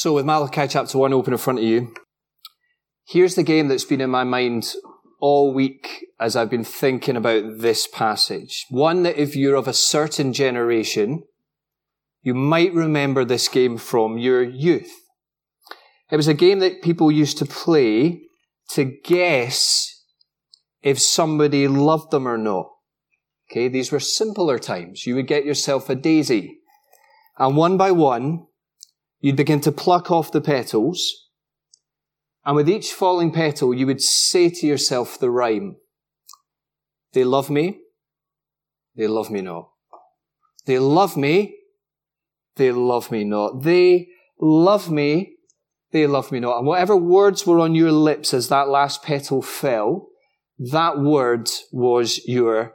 So, 0.00 0.12
with 0.12 0.26
Malachi 0.26 0.68
chapter 0.68 0.96
1 0.96 1.12
open 1.12 1.32
in 1.32 1.40
front 1.40 1.58
of 1.58 1.64
you, 1.64 1.92
here's 3.04 3.34
the 3.34 3.42
game 3.42 3.66
that's 3.66 3.82
been 3.82 4.00
in 4.00 4.10
my 4.10 4.22
mind 4.22 4.72
all 5.18 5.52
week 5.52 6.06
as 6.20 6.36
I've 6.36 6.50
been 6.50 6.62
thinking 6.62 7.16
about 7.16 7.58
this 7.58 7.88
passage. 7.88 8.64
One 8.70 9.02
that 9.02 9.20
if 9.20 9.34
you're 9.34 9.56
of 9.56 9.66
a 9.66 9.72
certain 9.72 10.32
generation, 10.32 11.24
you 12.22 12.32
might 12.32 12.72
remember 12.72 13.24
this 13.24 13.48
game 13.48 13.76
from 13.76 14.18
your 14.18 14.40
youth. 14.40 14.94
It 16.12 16.16
was 16.16 16.28
a 16.28 16.32
game 16.32 16.60
that 16.60 16.80
people 16.80 17.10
used 17.10 17.36
to 17.38 17.44
play 17.44 18.20
to 18.74 18.84
guess 19.02 20.04
if 20.80 21.00
somebody 21.00 21.66
loved 21.66 22.12
them 22.12 22.28
or 22.28 22.38
not. 22.38 22.68
Okay, 23.50 23.66
these 23.66 23.90
were 23.90 23.98
simpler 23.98 24.60
times. 24.60 25.08
You 25.08 25.16
would 25.16 25.26
get 25.26 25.44
yourself 25.44 25.90
a 25.90 25.96
daisy. 25.96 26.60
And 27.36 27.56
one 27.56 27.76
by 27.76 27.90
one, 27.90 28.44
You'd 29.20 29.36
begin 29.36 29.60
to 29.62 29.72
pluck 29.72 30.10
off 30.10 30.32
the 30.32 30.40
petals. 30.40 31.28
And 32.44 32.56
with 32.56 32.68
each 32.68 32.92
falling 32.92 33.32
petal, 33.32 33.74
you 33.74 33.86
would 33.86 34.00
say 34.00 34.48
to 34.48 34.66
yourself 34.66 35.18
the 35.18 35.30
rhyme. 35.30 35.76
They 37.12 37.24
love 37.24 37.50
me. 37.50 37.80
They 38.96 39.06
love 39.06 39.30
me 39.30 39.42
not. 39.42 39.70
They 40.66 40.78
love 40.78 41.16
me. 41.16 41.56
They 42.56 42.72
love 42.72 43.10
me 43.10 43.24
not. 43.24 43.62
They 43.62 44.08
love 44.40 44.90
me. 44.90 45.34
They 45.90 46.06
love 46.06 46.30
me 46.30 46.40
not. 46.40 46.58
And 46.58 46.66
whatever 46.66 46.96
words 46.96 47.46
were 47.46 47.60
on 47.60 47.74
your 47.74 47.92
lips 47.92 48.34
as 48.34 48.48
that 48.48 48.68
last 48.68 49.02
petal 49.02 49.42
fell, 49.42 50.08
that 50.58 50.98
word 50.98 51.48
was 51.72 52.20
your 52.26 52.74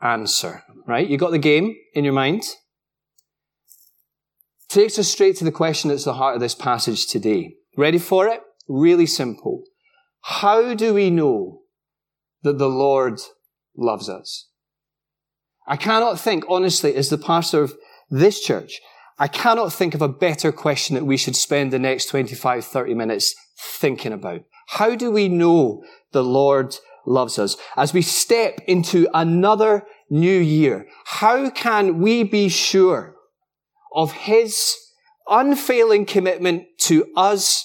answer. 0.00 0.62
Right? 0.86 1.08
You 1.08 1.18
got 1.18 1.30
the 1.30 1.38
game 1.38 1.76
in 1.94 2.04
your 2.04 2.12
mind? 2.12 2.44
Takes 4.74 4.98
us 4.98 5.08
straight 5.08 5.36
to 5.36 5.44
the 5.44 5.52
question 5.52 5.88
that's 5.88 6.04
the 6.04 6.14
heart 6.14 6.34
of 6.34 6.40
this 6.40 6.54
passage 6.54 7.06
today. 7.06 7.54
Ready 7.76 7.98
for 7.98 8.26
it? 8.26 8.40
Really 8.68 9.06
simple. 9.06 9.62
How 10.22 10.74
do 10.74 10.92
we 10.92 11.10
know 11.10 11.60
that 12.42 12.58
the 12.58 12.68
Lord 12.68 13.20
loves 13.76 14.08
us? 14.08 14.48
I 15.66 15.76
cannot 15.76 16.18
think, 16.18 16.44
honestly, 16.48 16.94
as 16.96 17.08
the 17.08 17.18
pastor 17.18 17.62
of 17.62 17.74
this 18.10 18.40
church, 18.40 18.80
I 19.16 19.28
cannot 19.28 19.72
think 19.72 19.94
of 19.94 20.02
a 20.02 20.08
better 20.08 20.50
question 20.50 20.94
that 20.94 21.06
we 21.06 21.16
should 21.16 21.36
spend 21.36 21.72
the 21.72 21.78
next 21.78 22.06
25, 22.06 22.64
30 22.64 22.94
minutes 22.94 23.32
thinking 23.56 24.12
about. 24.12 24.40
How 24.68 24.96
do 24.96 25.12
we 25.12 25.28
know 25.28 25.84
the 26.10 26.24
Lord 26.24 26.76
loves 27.06 27.38
us? 27.38 27.56
As 27.76 27.94
we 27.94 28.02
step 28.02 28.60
into 28.66 29.08
another 29.14 29.86
new 30.10 30.38
year, 30.38 30.88
how 31.04 31.48
can 31.50 32.00
we 32.00 32.24
be 32.24 32.48
sure 32.48 33.13
of 33.94 34.12
his 34.12 34.74
unfailing 35.28 36.04
commitment 36.04 36.64
to 36.78 37.06
us 37.16 37.64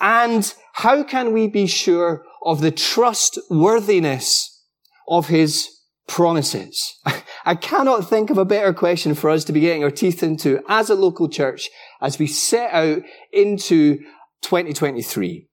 and 0.00 0.54
how 0.74 1.02
can 1.02 1.32
we 1.32 1.48
be 1.48 1.66
sure 1.66 2.24
of 2.44 2.60
the 2.60 2.70
trustworthiness 2.70 4.64
of 5.08 5.28
his 5.28 5.68
promises? 6.06 6.96
I 7.44 7.54
cannot 7.54 8.08
think 8.08 8.30
of 8.30 8.38
a 8.38 8.44
better 8.44 8.72
question 8.72 9.14
for 9.14 9.30
us 9.30 9.44
to 9.44 9.52
be 9.52 9.60
getting 9.60 9.82
our 9.82 9.90
teeth 9.90 10.22
into 10.22 10.60
as 10.68 10.90
a 10.90 10.94
local 10.94 11.28
church 11.28 11.68
as 12.00 12.18
we 12.18 12.26
set 12.26 12.72
out 12.72 13.02
into 13.32 13.98
2023. 14.42 15.48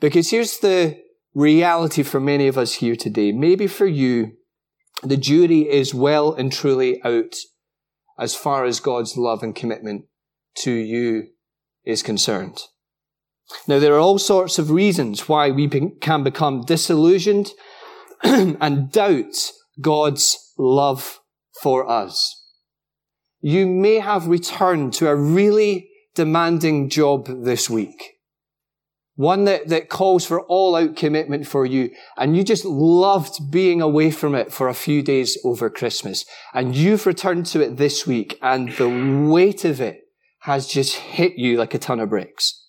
Because 0.00 0.30
here's 0.30 0.58
the 0.58 0.98
reality 1.34 2.02
for 2.02 2.18
many 2.18 2.48
of 2.48 2.58
us 2.58 2.74
here 2.74 2.96
today. 2.96 3.30
Maybe 3.30 3.66
for 3.66 3.86
you, 3.86 4.32
the 5.02 5.16
jury 5.16 5.70
is 5.70 5.94
well 5.94 6.32
and 6.32 6.50
truly 6.50 7.00
out 7.04 7.34
as 8.18 8.34
far 8.34 8.64
as 8.64 8.80
God's 8.80 9.16
love 9.16 9.42
and 9.42 9.54
commitment 9.54 10.06
to 10.56 10.72
you 10.72 11.28
is 11.84 12.02
concerned. 12.02 12.62
Now, 13.68 13.78
there 13.78 13.94
are 13.94 14.00
all 14.00 14.18
sorts 14.18 14.58
of 14.58 14.70
reasons 14.70 15.28
why 15.28 15.50
we 15.50 15.68
can 15.68 16.24
become 16.24 16.62
disillusioned 16.62 17.52
and 18.22 18.90
doubt 18.90 19.52
God's 19.80 20.52
love 20.58 21.20
for 21.62 21.88
us. 21.88 22.44
You 23.40 23.66
may 23.66 24.00
have 24.00 24.26
returned 24.26 24.94
to 24.94 25.08
a 25.08 25.14
really 25.14 25.88
demanding 26.14 26.88
job 26.88 27.44
this 27.44 27.70
week. 27.70 28.15
One 29.16 29.44
that, 29.44 29.68
that 29.68 29.88
calls 29.88 30.26
for 30.26 30.42
all 30.42 30.76
out 30.76 30.94
commitment 30.94 31.46
for 31.46 31.64
you. 31.64 31.90
And 32.18 32.36
you 32.36 32.44
just 32.44 32.66
loved 32.66 33.50
being 33.50 33.80
away 33.80 34.10
from 34.10 34.34
it 34.34 34.52
for 34.52 34.68
a 34.68 34.74
few 34.74 35.02
days 35.02 35.38
over 35.42 35.70
Christmas. 35.70 36.24
And 36.52 36.76
you've 36.76 37.06
returned 37.06 37.46
to 37.46 37.62
it 37.62 37.78
this 37.78 38.06
week 38.06 38.38
and 38.42 38.72
the 38.72 39.26
weight 39.28 39.64
of 39.64 39.80
it 39.80 40.02
has 40.40 40.66
just 40.66 40.96
hit 40.96 41.32
you 41.36 41.56
like 41.56 41.72
a 41.72 41.78
ton 41.78 41.98
of 41.98 42.10
bricks. 42.10 42.62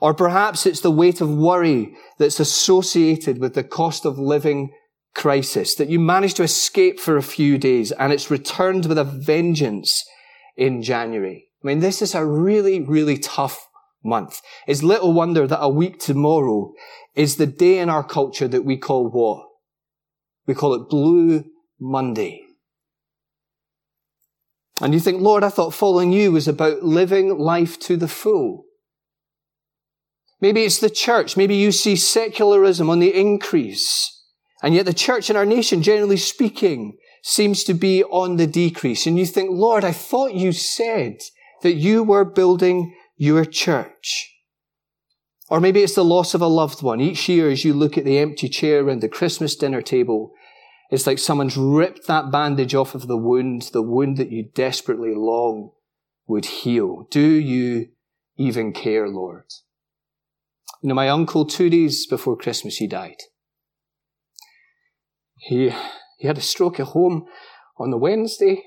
Or 0.00 0.14
perhaps 0.14 0.66
it's 0.66 0.80
the 0.80 0.90
weight 0.90 1.20
of 1.20 1.30
worry 1.30 1.94
that's 2.18 2.40
associated 2.40 3.38
with 3.38 3.54
the 3.54 3.64
cost 3.64 4.04
of 4.04 4.18
living 4.18 4.72
crisis 5.14 5.76
that 5.76 5.88
you 5.88 5.98
managed 5.98 6.36
to 6.36 6.42
escape 6.42 7.00
for 7.00 7.16
a 7.16 7.22
few 7.22 7.56
days 7.56 7.90
and 7.92 8.12
it's 8.12 8.30
returned 8.30 8.84
with 8.84 8.98
a 8.98 9.04
vengeance 9.04 10.04
in 10.56 10.82
January. 10.82 11.48
I 11.64 11.68
mean, 11.68 11.80
this 11.80 12.02
is 12.02 12.14
a 12.14 12.26
really, 12.26 12.80
really 12.80 13.16
tough 13.16 13.66
month. 14.04 14.40
It's 14.66 14.82
little 14.82 15.12
wonder 15.12 15.46
that 15.46 15.62
a 15.62 15.68
week 15.68 15.98
tomorrow 15.98 16.72
is 17.14 17.36
the 17.36 17.46
day 17.46 17.78
in 17.78 17.88
our 17.88 18.04
culture 18.04 18.48
that 18.48 18.64
we 18.64 18.76
call 18.76 19.08
what? 19.08 19.46
We 20.46 20.54
call 20.54 20.74
it 20.74 20.88
Blue 20.88 21.44
Monday. 21.80 22.42
And 24.80 24.92
you 24.92 25.00
think, 25.00 25.22
Lord, 25.22 25.42
I 25.42 25.48
thought 25.48 25.74
following 25.74 26.12
you 26.12 26.32
was 26.32 26.46
about 26.46 26.82
living 26.82 27.38
life 27.38 27.78
to 27.80 27.96
the 27.96 28.08
full. 28.08 28.64
Maybe 30.40 30.64
it's 30.64 30.78
the 30.78 30.90
church. 30.90 31.36
Maybe 31.36 31.56
you 31.56 31.72
see 31.72 31.96
secularism 31.96 32.90
on 32.90 32.98
the 32.98 33.14
increase. 33.18 34.12
And 34.62 34.74
yet 34.74 34.84
the 34.84 34.92
church 34.92 35.30
in 35.30 35.36
our 35.36 35.46
nation, 35.46 35.82
generally 35.82 36.18
speaking, 36.18 36.98
seems 37.22 37.64
to 37.64 37.74
be 37.74 38.04
on 38.04 38.36
the 38.36 38.46
decrease. 38.46 39.06
And 39.06 39.18
you 39.18 39.26
think, 39.26 39.50
Lord, 39.50 39.84
I 39.84 39.92
thought 39.92 40.34
you 40.34 40.52
said 40.52 41.18
that 41.62 41.74
you 41.74 42.02
were 42.02 42.24
building 42.24 42.94
your 43.16 43.44
church. 43.44 44.32
Or 45.48 45.60
maybe 45.60 45.82
it's 45.82 45.94
the 45.94 46.04
loss 46.04 46.34
of 46.34 46.40
a 46.40 46.46
loved 46.46 46.82
one. 46.82 47.00
Each 47.00 47.28
year, 47.28 47.50
as 47.50 47.64
you 47.64 47.72
look 47.72 47.96
at 47.96 48.04
the 48.04 48.18
empty 48.18 48.48
chair 48.48 48.82
around 48.82 49.00
the 49.00 49.08
Christmas 49.08 49.54
dinner 49.54 49.80
table, 49.80 50.32
it's 50.90 51.06
like 51.06 51.18
someone's 51.18 51.56
ripped 51.56 52.06
that 52.06 52.30
bandage 52.30 52.74
off 52.74 52.94
of 52.94 53.06
the 53.06 53.16
wound, 53.16 53.70
the 53.72 53.82
wound 53.82 54.16
that 54.16 54.30
you 54.30 54.48
desperately 54.54 55.14
long 55.14 55.70
would 56.26 56.46
heal. 56.46 57.06
Do 57.10 57.20
you 57.20 57.88
even 58.36 58.72
care, 58.72 59.08
Lord? 59.08 59.44
You 60.82 60.88
know, 60.88 60.94
my 60.94 61.08
uncle, 61.08 61.44
two 61.44 61.70
days 61.70 62.06
before 62.06 62.36
Christmas, 62.36 62.76
he 62.76 62.86
died. 62.86 63.22
He, 65.38 65.72
he 66.18 66.26
had 66.26 66.38
a 66.38 66.42
stroke 66.42 66.80
at 66.80 66.88
home 66.88 67.26
on 67.78 67.90
the 67.90 67.98
Wednesday, 67.98 68.64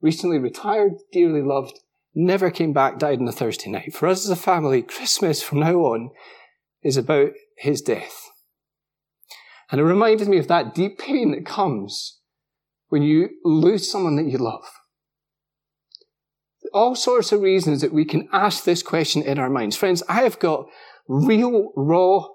recently 0.00 0.38
retired, 0.38 0.94
dearly 1.12 1.42
loved, 1.42 1.78
never 2.14 2.50
came 2.50 2.72
back, 2.72 2.98
died 2.98 3.20
on 3.20 3.28
a 3.28 3.32
Thursday 3.32 3.70
night. 3.70 3.94
For 3.94 4.08
us 4.08 4.24
as 4.24 4.30
a 4.30 4.36
family, 4.36 4.82
Christmas 4.82 5.42
from 5.42 5.60
now 5.60 5.76
on 5.76 6.10
is 6.82 6.96
about 6.96 7.32
his 7.58 7.80
death. 7.80 8.30
And 9.70 9.80
it 9.80 9.84
reminded 9.84 10.28
me 10.28 10.38
of 10.38 10.48
that 10.48 10.74
deep 10.74 10.98
pain 10.98 11.32
that 11.32 11.46
comes 11.46 12.20
when 12.88 13.02
you 13.02 13.30
lose 13.44 13.90
someone 13.90 14.16
that 14.16 14.30
you 14.30 14.38
love. 14.38 14.64
All 16.72 16.94
sorts 16.94 17.32
of 17.32 17.40
reasons 17.40 17.80
that 17.80 17.92
we 17.92 18.04
can 18.04 18.28
ask 18.32 18.64
this 18.64 18.82
question 18.82 19.22
in 19.22 19.38
our 19.38 19.50
minds. 19.50 19.76
Friends, 19.76 20.02
I 20.08 20.22
have 20.22 20.38
got 20.38 20.66
real, 21.08 21.72
raw 21.76 22.26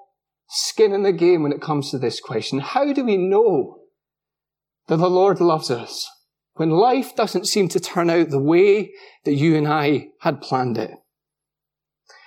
skin 0.47 0.93
in 0.93 1.03
the 1.03 1.13
game 1.13 1.43
when 1.43 1.51
it 1.51 1.61
comes 1.61 1.91
to 1.91 1.97
this 1.97 2.19
question. 2.19 2.59
How 2.59 2.91
do 2.91 3.03
we 3.03 3.17
know 3.17 3.81
that 4.87 4.97
the 4.97 5.09
Lord 5.09 5.39
loves 5.39 5.69
us? 5.69 6.09
When 6.59 6.71
life 6.71 7.15
doesn't 7.15 7.47
seem 7.47 7.69
to 7.69 7.79
turn 7.79 8.09
out 8.09 8.29
the 8.29 8.37
way 8.37 8.91
that 9.23 9.35
you 9.35 9.55
and 9.55 9.65
I 9.65 10.09
had 10.19 10.41
planned 10.41 10.77
it? 10.77 10.91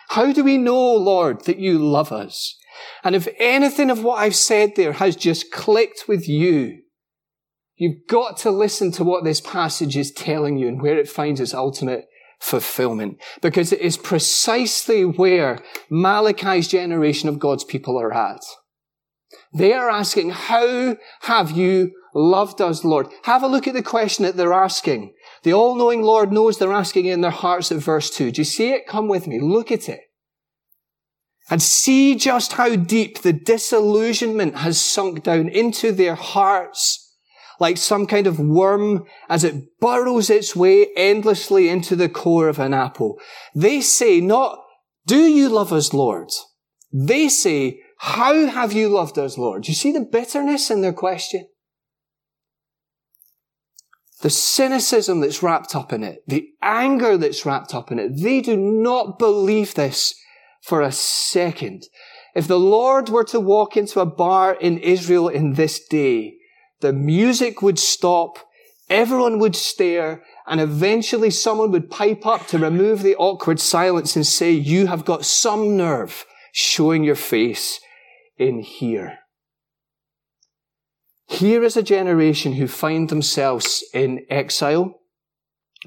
How 0.08 0.32
do 0.32 0.42
we 0.42 0.56
know, 0.56 0.94
Lord, 0.94 1.44
that 1.44 1.58
you 1.58 1.78
love 1.78 2.12
us? 2.12 2.58
And 3.04 3.14
if 3.14 3.28
anything 3.38 3.90
of 3.90 4.02
what 4.02 4.20
I've 4.20 4.34
said 4.34 4.72
there 4.74 4.94
has 4.94 5.16
just 5.16 5.52
clicked 5.52 6.04
with 6.08 6.30
you, 6.30 6.78
you've 7.76 8.06
got 8.08 8.38
to 8.38 8.50
listen 8.50 8.90
to 8.92 9.04
what 9.04 9.22
this 9.22 9.42
passage 9.42 9.98
is 9.98 10.10
telling 10.10 10.56
you 10.56 10.66
and 10.66 10.80
where 10.80 10.96
it 10.96 11.10
finds 11.10 11.38
its 11.38 11.52
ultimate 11.52 12.06
fulfillment. 12.40 13.18
Because 13.42 13.70
it 13.70 13.80
is 13.80 13.98
precisely 13.98 15.04
where 15.04 15.62
Malachi's 15.90 16.68
generation 16.68 17.28
of 17.28 17.38
God's 17.38 17.64
people 17.64 18.00
are 18.00 18.14
at. 18.14 18.40
They 19.52 19.74
are 19.74 19.90
asking, 19.90 20.30
how 20.30 20.96
have 21.20 21.50
you 21.50 21.92
loved 22.14 22.60
us, 22.60 22.84
Lord? 22.84 23.08
Have 23.24 23.42
a 23.42 23.48
look 23.48 23.66
at 23.66 23.74
the 23.74 23.82
question 23.82 24.24
that 24.24 24.36
they're 24.36 24.52
asking. 24.52 25.14
The 25.42 25.52
all-knowing 25.52 26.02
Lord 26.02 26.32
knows 26.32 26.58
they're 26.58 26.72
asking 26.72 27.06
in 27.06 27.20
their 27.20 27.30
hearts 27.30 27.72
at 27.72 27.78
verse 27.78 28.10
2. 28.10 28.32
Do 28.32 28.40
you 28.40 28.44
see 28.44 28.70
it? 28.70 28.86
Come 28.86 29.08
with 29.08 29.26
me. 29.26 29.40
Look 29.40 29.72
at 29.72 29.88
it. 29.88 30.00
And 31.50 31.60
see 31.60 32.14
just 32.14 32.54
how 32.54 32.76
deep 32.76 33.22
the 33.22 33.32
disillusionment 33.32 34.56
has 34.56 34.80
sunk 34.80 35.24
down 35.24 35.48
into 35.48 35.92
their 35.92 36.14
hearts 36.14 36.98
like 37.60 37.76
some 37.76 38.06
kind 38.06 38.26
of 38.26 38.40
worm 38.40 39.04
as 39.28 39.44
it 39.44 39.78
burrows 39.80 40.30
its 40.30 40.56
way 40.56 40.88
endlessly 40.96 41.68
into 41.68 41.94
the 41.94 42.08
core 42.08 42.48
of 42.48 42.58
an 42.58 42.74
apple. 42.74 43.20
They 43.54 43.80
say 43.80 44.20
not, 44.20 44.58
do 45.06 45.18
you 45.18 45.48
love 45.48 45.72
us, 45.72 45.92
Lord? 45.92 46.30
They 46.92 47.28
say, 47.28 47.80
how 47.98 48.46
have 48.46 48.72
you 48.72 48.88
loved 48.88 49.18
us, 49.18 49.38
Lord? 49.38 49.68
You 49.68 49.74
see 49.74 49.92
the 49.92 50.00
bitterness 50.00 50.70
in 50.70 50.80
their 50.80 50.92
question? 50.92 51.46
The 54.22 54.30
cynicism 54.30 55.20
that's 55.20 55.42
wrapped 55.42 55.76
up 55.76 55.92
in 55.92 56.02
it, 56.02 56.22
the 56.26 56.48
anger 56.62 57.16
that's 57.16 57.44
wrapped 57.44 57.74
up 57.74 57.90
in 57.90 57.98
it. 57.98 58.22
They 58.22 58.40
do 58.40 58.56
not 58.56 59.19
believe 59.19 59.74
this 59.74 60.14
for 60.62 60.80
a 60.80 60.92
second. 60.92 61.88
If 62.34 62.46
the 62.46 62.58
Lord 62.58 63.08
were 63.08 63.24
to 63.24 63.40
walk 63.40 63.76
into 63.76 64.00
a 64.00 64.06
bar 64.06 64.54
in 64.54 64.78
Israel 64.78 65.28
in 65.28 65.54
this 65.54 65.84
day, 65.84 66.34
the 66.80 66.92
music 66.92 67.62
would 67.62 67.80
stop, 67.80 68.38
everyone 68.88 69.40
would 69.40 69.56
stare, 69.56 70.22
and 70.46 70.60
eventually 70.60 71.30
someone 71.30 71.72
would 71.72 71.90
pipe 71.90 72.24
up 72.24 72.46
to 72.48 72.58
remove 72.58 73.02
the 73.02 73.16
awkward 73.16 73.58
silence 73.58 74.14
and 74.14 74.26
say, 74.26 74.52
you 74.52 74.86
have 74.86 75.04
got 75.04 75.24
some 75.24 75.76
nerve 75.76 76.24
showing 76.52 77.02
your 77.02 77.16
face 77.16 77.80
in 78.38 78.60
here. 78.60 79.19
Here 81.32 81.64
is 81.64 81.79
a 81.79 81.82
generation 81.82 82.52
who 82.52 82.69
find 82.69 83.08
themselves 83.08 83.82
in 83.94 84.26
exile, 84.29 85.00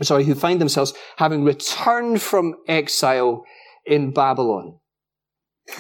sorry, 0.02 0.24
who 0.24 0.34
find 0.34 0.60
themselves 0.60 0.96
having 1.18 1.44
returned 1.44 2.20
from 2.24 2.56
exile 2.68 3.44
in 3.86 4.12
Babylon. 4.12 4.80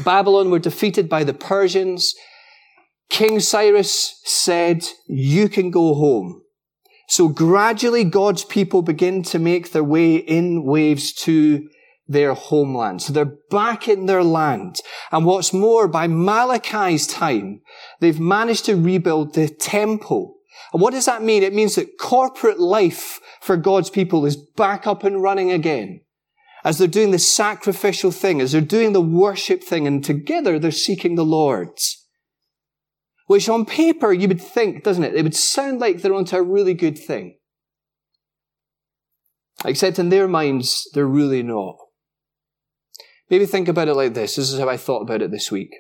Babylon 0.03 0.51
were 0.51 0.59
defeated 0.59 1.09
by 1.09 1.23
the 1.23 1.33
Persians. 1.33 2.13
King 3.09 3.39
Cyrus 3.39 4.21
said, 4.23 4.87
you 5.07 5.49
can 5.49 5.71
go 5.71 5.95
home. 5.95 6.43
So 7.09 7.27
gradually 7.27 8.03
God's 8.03 8.45
people 8.45 8.83
begin 8.83 9.23
to 9.23 9.39
make 9.39 9.71
their 9.71 9.83
way 9.83 10.15
in 10.17 10.63
waves 10.63 11.11
to 11.23 11.67
their 12.07 12.33
homeland. 12.33 13.01
So 13.01 13.13
they're 13.13 13.37
back 13.49 13.87
in 13.87 14.05
their 14.05 14.23
land. 14.23 14.81
And 15.11 15.25
what's 15.25 15.53
more, 15.53 15.87
by 15.87 16.07
Malachi's 16.07 17.07
time, 17.07 17.61
they've 17.99 18.19
managed 18.19 18.65
to 18.65 18.75
rebuild 18.75 19.33
the 19.33 19.47
temple. 19.47 20.35
And 20.71 20.81
what 20.81 20.93
does 20.93 21.05
that 21.05 21.23
mean? 21.23 21.43
It 21.43 21.53
means 21.53 21.75
that 21.75 21.97
corporate 21.99 22.59
life 22.59 23.19
for 23.41 23.57
God's 23.57 23.89
people 23.89 24.25
is 24.25 24.37
back 24.37 24.85
up 24.87 25.03
and 25.03 25.21
running 25.21 25.51
again. 25.51 26.01
As 26.63 26.77
they're 26.77 26.87
doing 26.87 27.11
the 27.11 27.19
sacrificial 27.19 28.11
thing, 28.11 28.41
as 28.41 28.51
they're 28.51 28.61
doing 28.61 28.93
the 28.93 29.01
worship 29.01 29.63
thing, 29.63 29.85
and 29.85 30.03
together 30.03 30.57
they're 30.57 30.71
seeking 30.71 31.15
the 31.15 31.25
Lord's. 31.25 32.03
Which 33.27 33.49
on 33.49 33.65
paper 33.65 34.11
you 34.11 34.27
would 34.27 34.41
think, 34.41 34.83
doesn't 34.83 35.03
it? 35.03 35.15
It 35.15 35.23
would 35.23 35.35
sound 35.35 35.79
like 35.79 36.01
they're 36.01 36.13
onto 36.13 36.35
a 36.35 36.43
really 36.43 36.73
good 36.73 36.97
thing. 36.97 37.37
Except 39.63 39.97
in 39.97 40.09
their 40.09 40.27
minds, 40.27 40.87
they're 40.93 41.07
really 41.07 41.41
not. 41.41 41.77
Maybe 43.29 43.45
think 43.45 43.67
about 43.67 43.87
it 43.87 43.95
like 43.95 44.13
this. 44.13 44.35
This 44.35 44.51
is 44.51 44.59
how 44.59 44.69
I 44.69 44.77
thought 44.77 45.01
about 45.01 45.21
it 45.21 45.31
this 45.31 45.51
week. 45.51 45.73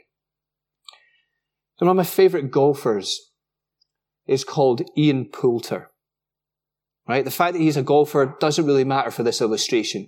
One 1.77 1.89
of 1.89 1.97
my 1.97 2.03
favorite 2.03 2.51
golfers 2.51 3.31
is 4.25 4.43
called 4.43 4.81
Ian 4.97 5.25
Poulter. 5.25 5.91
Right? 7.07 7.23
The 7.23 7.31
fact 7.31 7.53
that 7.53 7.61
he's 7.61 7.77
a 7.77 7.83
golfer 7.83 8.35
doesn't 8.39 8.65
really 8.65 8.83
matter 8.83 9.11
for 9.11 9.21
this 9.21 9.41
illustration, 9.41 10.07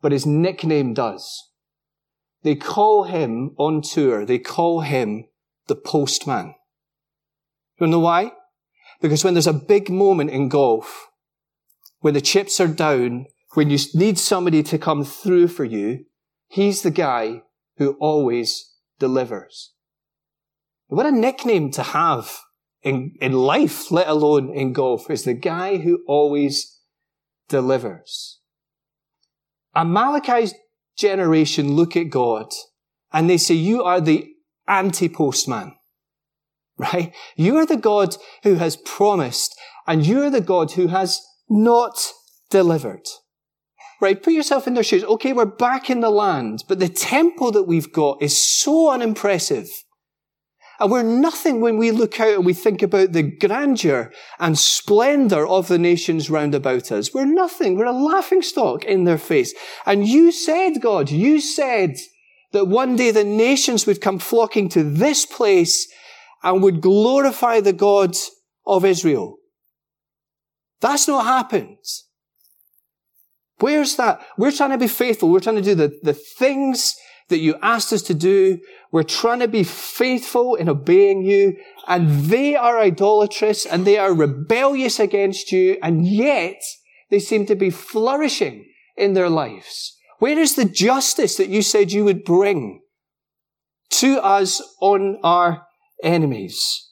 but 0.00 0.12
his 0.12 0.24
nickname 0.24 0.94
does. 0.94 1.42
They 2.42 2.54
call 2.54 3.04
him 3.04 3.54
on 3.58 3.82
tour, 3.82 4.24
they 4.24 4.38
call 4.38 4.80
him 4.80 5.26
the 5.66 5.76
postman. 5.76 6.54
You 7.80 7.88
know 7.88 7.98
why? 7.98 8.32
Because 9.02 9.24
when 9.24 9.34
there's 9.34 9.46
a 9.46 9.52
big 9.52 9.90
moment 9.90 10.30
in 10.30 10.48
golf, 10.48 11.08
when 12.00 12.14
the 12.14 12.20
chips 12.20 12.60
are 12.60 12.68
down, 12.68 13.26
when 13.54 13.70
you 13.70 13.78
need 13.94 14.18
somebody 14.18 14.62
to 14.62 14.78
come 14.78 15.04
through 15.04 15.48
for 15.48 15.64
you, 15.64 16.04
he's 16.54 16.82
the 16.82 16.90
guy 16.90 17.42
who 17.78 17.96
always 17.98 18.74
delivers. 19.00 19.72
What 20.86 21.04
a 21.04 21.10
nickname 21.10 21.72
to 21.72 21.82
have 21.82 22.38
in, 22.80 23.16
in 23.20 23.32
life, 23.32 23.90
let 23.90 24.06
alone 24.06 24.54
in 24.54 24.72
golf, 24.72 25.10
is 25.10 25.24
the 25.24 25.34
guy 25.34 25.78
who 25.78 26.04
always 26.06 26.80
delivers. 27.48 28.38
A 29.74 29.84
Malachi's 29.84 30.54
generation 30.96 31.72
look 31.72 31.96
at 31.96 32.10
God 32.10 32.52
and 33.12 33.28
they 33.28 33.38
say, 33.38 33.54
you 33.54 33.82
are 33.82 34.00
the 34.00 34.28
anti-postman, 34.68 35.74
right? 36.78 37.12
You 37.34 37.56
are 37.56 37.66
the 37.66 37.76
God 37.76 38.16
who 38.44 38.54
has 38.56 38.76
promised 38.76 39.58
and 39.88 40.06
you 40.06 40.22
are 40.22 40.30
the 40.30 40.40
God 40.40 40.72
who 40.72 40.86
has 40.86 41.20
not 41.48 42.12
delivered. 42.48 43.08
Right? 44.00 44.22
Put 44.22 44.32
yourself 44.32 44.66
in 44.66 44.74
their 44.74 44.82
shoes. 44.82 45.04
Okay, 45.04 45.32
we're 45.32 45.44
back 45.44 45.88
in 45.88 46.00
the 46.00 46.10
land, 46.10 46.64
but 46.68 46.78
the 46.78 46.88
temple 46.88 47.52
that 47.52 47.62
we've 47.62 47.92
got 47.92 48.20
is 48.20 48.40
so 48.40 48.90
unimpressive. 48.90 49.68
And 50.80 50.90
we're 50.90 51.04
nothing 51.04 51.60
when 51.60 51.78
we 51.78 51.92
look 51.92 52.18
out 52.18 52.34
and 52.34 52.44
we 52.44 52.52
think 52.52 52.82
about 52.82 53.12
the 53.12 53.22
grandeur 53.22 54.12
and 54.40 54.58
splendor 54.58 55.46
of 55.46 55.68
the 55.68 55.78
nations 55.78 56.28
round 56.28 56.54
about 56.54 56.90
us. 56.90 57.14
We're 57.14 57.24
nothing. 57.26 57.76
We're 57.76 57.84
a 57.84 57.92
laughing 57.92 58.42
stock 58.42 58.84
in 58.84 59.04
their 59.04 59.18
face. 59.18 59.54
And 59.86 60.06
you 60.06 60.32
said, 60.32 60.80
God, 60.80 61.10
you 61.10 61.40
said 61.40 61.94
that 62.52 62.66
one 62.66 62.96
day 62.96 63.12
the 63.12 63.24
nations 63.24 63.86
would 63.86 64.00
come 64.00 64.18
flocking 64.18 64.68
to 64.70 64.82
this 64.82 65.24
place 65.24 65.86
and 66.42 66.62
would 66.62 66.80
glorify 66.80 67.60
the 67.60 67.72
God 67.72 68.16
of 68.66 68.84
Israel. 68.84 69.36
That's 70.80 71.06
not 71.06 71.24
happened. 71.24 71.78
Where's 73.58 73.96
that? 73.96 74.20
We're 74.36 74.52
trying 74.52 74.70
to 74.70 74.78
be 74.78 74.88
faithful. 74.88 75.30
We're 75.30 75.40
trying 75.40 75.56
to 75.56 75.62
do 75.62 75.74
the, 75.74 75.92
the 76.02 76.14
things 76.14 76.94
that 77.28 77.38
you 77.38 77.56
asked 77.62 77.92
us 77.92 78.02
to 78.02 78.14
do. 78.14 78.58
We're 78.92 79.02
trying 79.02 79.40
to 79.40 79.48
be 79.48 79.64
faithful 79.64 80.54
in 80.54 80.68
obeying 80.68 81.22
you. 81.22 81.56
And 81.86 82.24
they 82.24 82.56
are 82.56 82.78
idolatrous 82.78 83.64
and 83.64 83.86
they 83.86 83.98
are 83.98 84.12
rebellious 84.12 84.98
against 84.98 85.52
you. 85.52 85.78
And 85.82 86.06
yet 86.06 86.60
they 87.10 87.18
seem 87.18 87.46
to 87.46 87.54
be 87.54 87.70
flourishing 87.70 88.66
in 88.96 89.14
their 89.14 89.30
lives. 89.30 89.96
Where 90.18 90.38
is 90.38 90.54
the 90.54 90.64
justice 90.64 91.36
that 91.36 91.48
you 91.48 91.62
said 91.62 91.92
you 91.92 92.04
would 92.04 92.24
bring 92.24 92.80
to 93.90 94.18
us 94.18 94.62
on 94.80 95.18
our 95.22 95.66
enemies? 96.02 96.88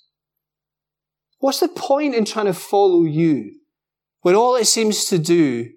What's 1.38 1.60
the 1.60 1.68
point 1.68 2.14
in 2.14 2.24
trying 2.24 2.46
to 2.46 2.54
follow 2.54 3.04
you 3.04 3.58
when 4.20 4.34
all 4.34 4.54
it 4.54 4.66
seems 4.66 5.06
to 5.06 5.18
do 5.18 5.70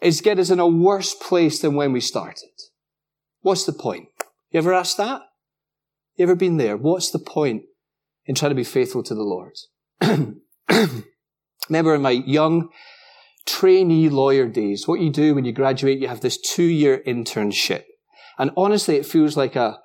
is 0.00 0.20
get 0.20 0.38
us 0.38 0.50
in 0.50 0.60
a 0.60 0.66
worse 0.66 1.14
place 1.14 1.60
than 1.60 1.74
when 1.74 1.92
we 1.92 2.00
started? 2.00 2.50
What's 3.40 3.64
the 3.64 3.72
point? 3.72 4.08
You 4.50 4.58
ever 4.58 4.72
asked 4.72 4.96
that? 4.96 5.22
You 6.16 6.24
ever 6.24 6.34
been 6.34 6.56
there? 6.56 6.76
What's 6.76 7.10
the 7.10 7.18
point 7.18 7.62
in 8.26 8.34
trying 8.34 8.50
to 8.50 8.56
be 8.56 8.64
faithful 8.64 9.02
to 9.04 9.14
the 9.14 9.22
Lord? 9.22 9.54
Remember 11.68 11.94
in 11.94 12.02
my 12.02 12.10
young 12.10 12.70
trainee 13.46 14.08
lawyer 14.08 14.46
days, 14.46 14.86
what 14.86 15.00
you 15.00 15.10
do 15.10 15.34
when 15.34 15.44
you 15.44 15.52
graduate, 15.52 15.98
you 15.98 16.08
have 16.08 16.20
this 16.20 16.38
two 16.38 16.64
year 16.64 17.02
internship. 17.06 17.84
And 18.38 18.50
honestly, 18.56 18.96
it 18.96 19.06
feels 19.06 19.36
like 19.36 19.56
a, 19.56 19.78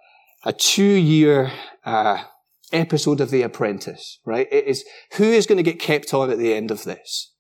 a 0.44 0.54
two 0.54 0.84
year 0.84 1.52
uh, 1.86 2.24
episode 2.72 3.22
of 3.22 3.32
The 3.32 3.42
Apprentice, 3.42 4.20
right? 4.26 4.48
It 4.52 4.66
is 4.66 4.84
who 5.14 5.24
is 5.24 5.48
going 5.48 5.58
to 5.58 5.64
get 5.64 5.80
kept 5.80 6.14
on 6.14 6.30
at 6.30 6.38
the 6.38 6.54
end 6.54 6.72
of 6.72 6.84
this? 6.84 7.33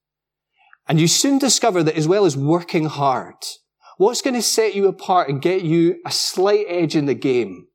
And 0.87 0.99
you 0.99 1.07
soon 1.07 1.37
discover 1.37 1.83
that 1.83 1.95
as 1.95 2.07
well 2.07 2.25
as 2.25 2.35
working 2.35 2.85
hard, 2.85 3.35
what's 3.97 4.21
going 4.21 4.33
to 4.33 4.41
set 4.41 4.75
you 4.75 4.87
apart 4.87 5.29
and 5.29 5.41
get 5.41 5.63
you 5.63 5.99
a 6.05 6.11
slight 6.11 6.65
edge 6.67 6.95
in 6.95 7.05
the 7.05 7.13
game 7.13 7.67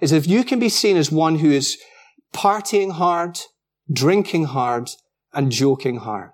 is 0.00 0.12
if 0.12 0.26
you 0.26 0.44
can 0.44 0.58
be 0.58 0.68
seen 0.68 0.96
as 0.96 1.10
one 1.10 1.36
who 1.36 1.50
is 1.50 1.78
partying 2.32 2.92
hard, 2.92 3.40
drinking 3.92 4.44
hard, 4.44 4.90
and 5.32 5.52
joking 5.52 5.96
hard. 5.98 6.32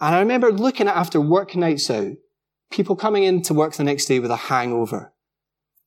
And 0.00 0.14
I 0.14 0.20
remember 0.20 0.52
looking 0.52 0.88
at 0.88 0.96
after 0.96 1.20
work 1.20 1.54
nights 1.54 1.90
out, 1.90 2.12
people 2.70 2.96
coming 2.96 3.24
in 3.24 3.42
to 3.42 3.54
work 3.54 3.74
the 3.74 3.84
next 3.84 4.06
day 4.06 4.18
with 4.18 4.30
a 4.30 4.36
hangover. 4.36 5.12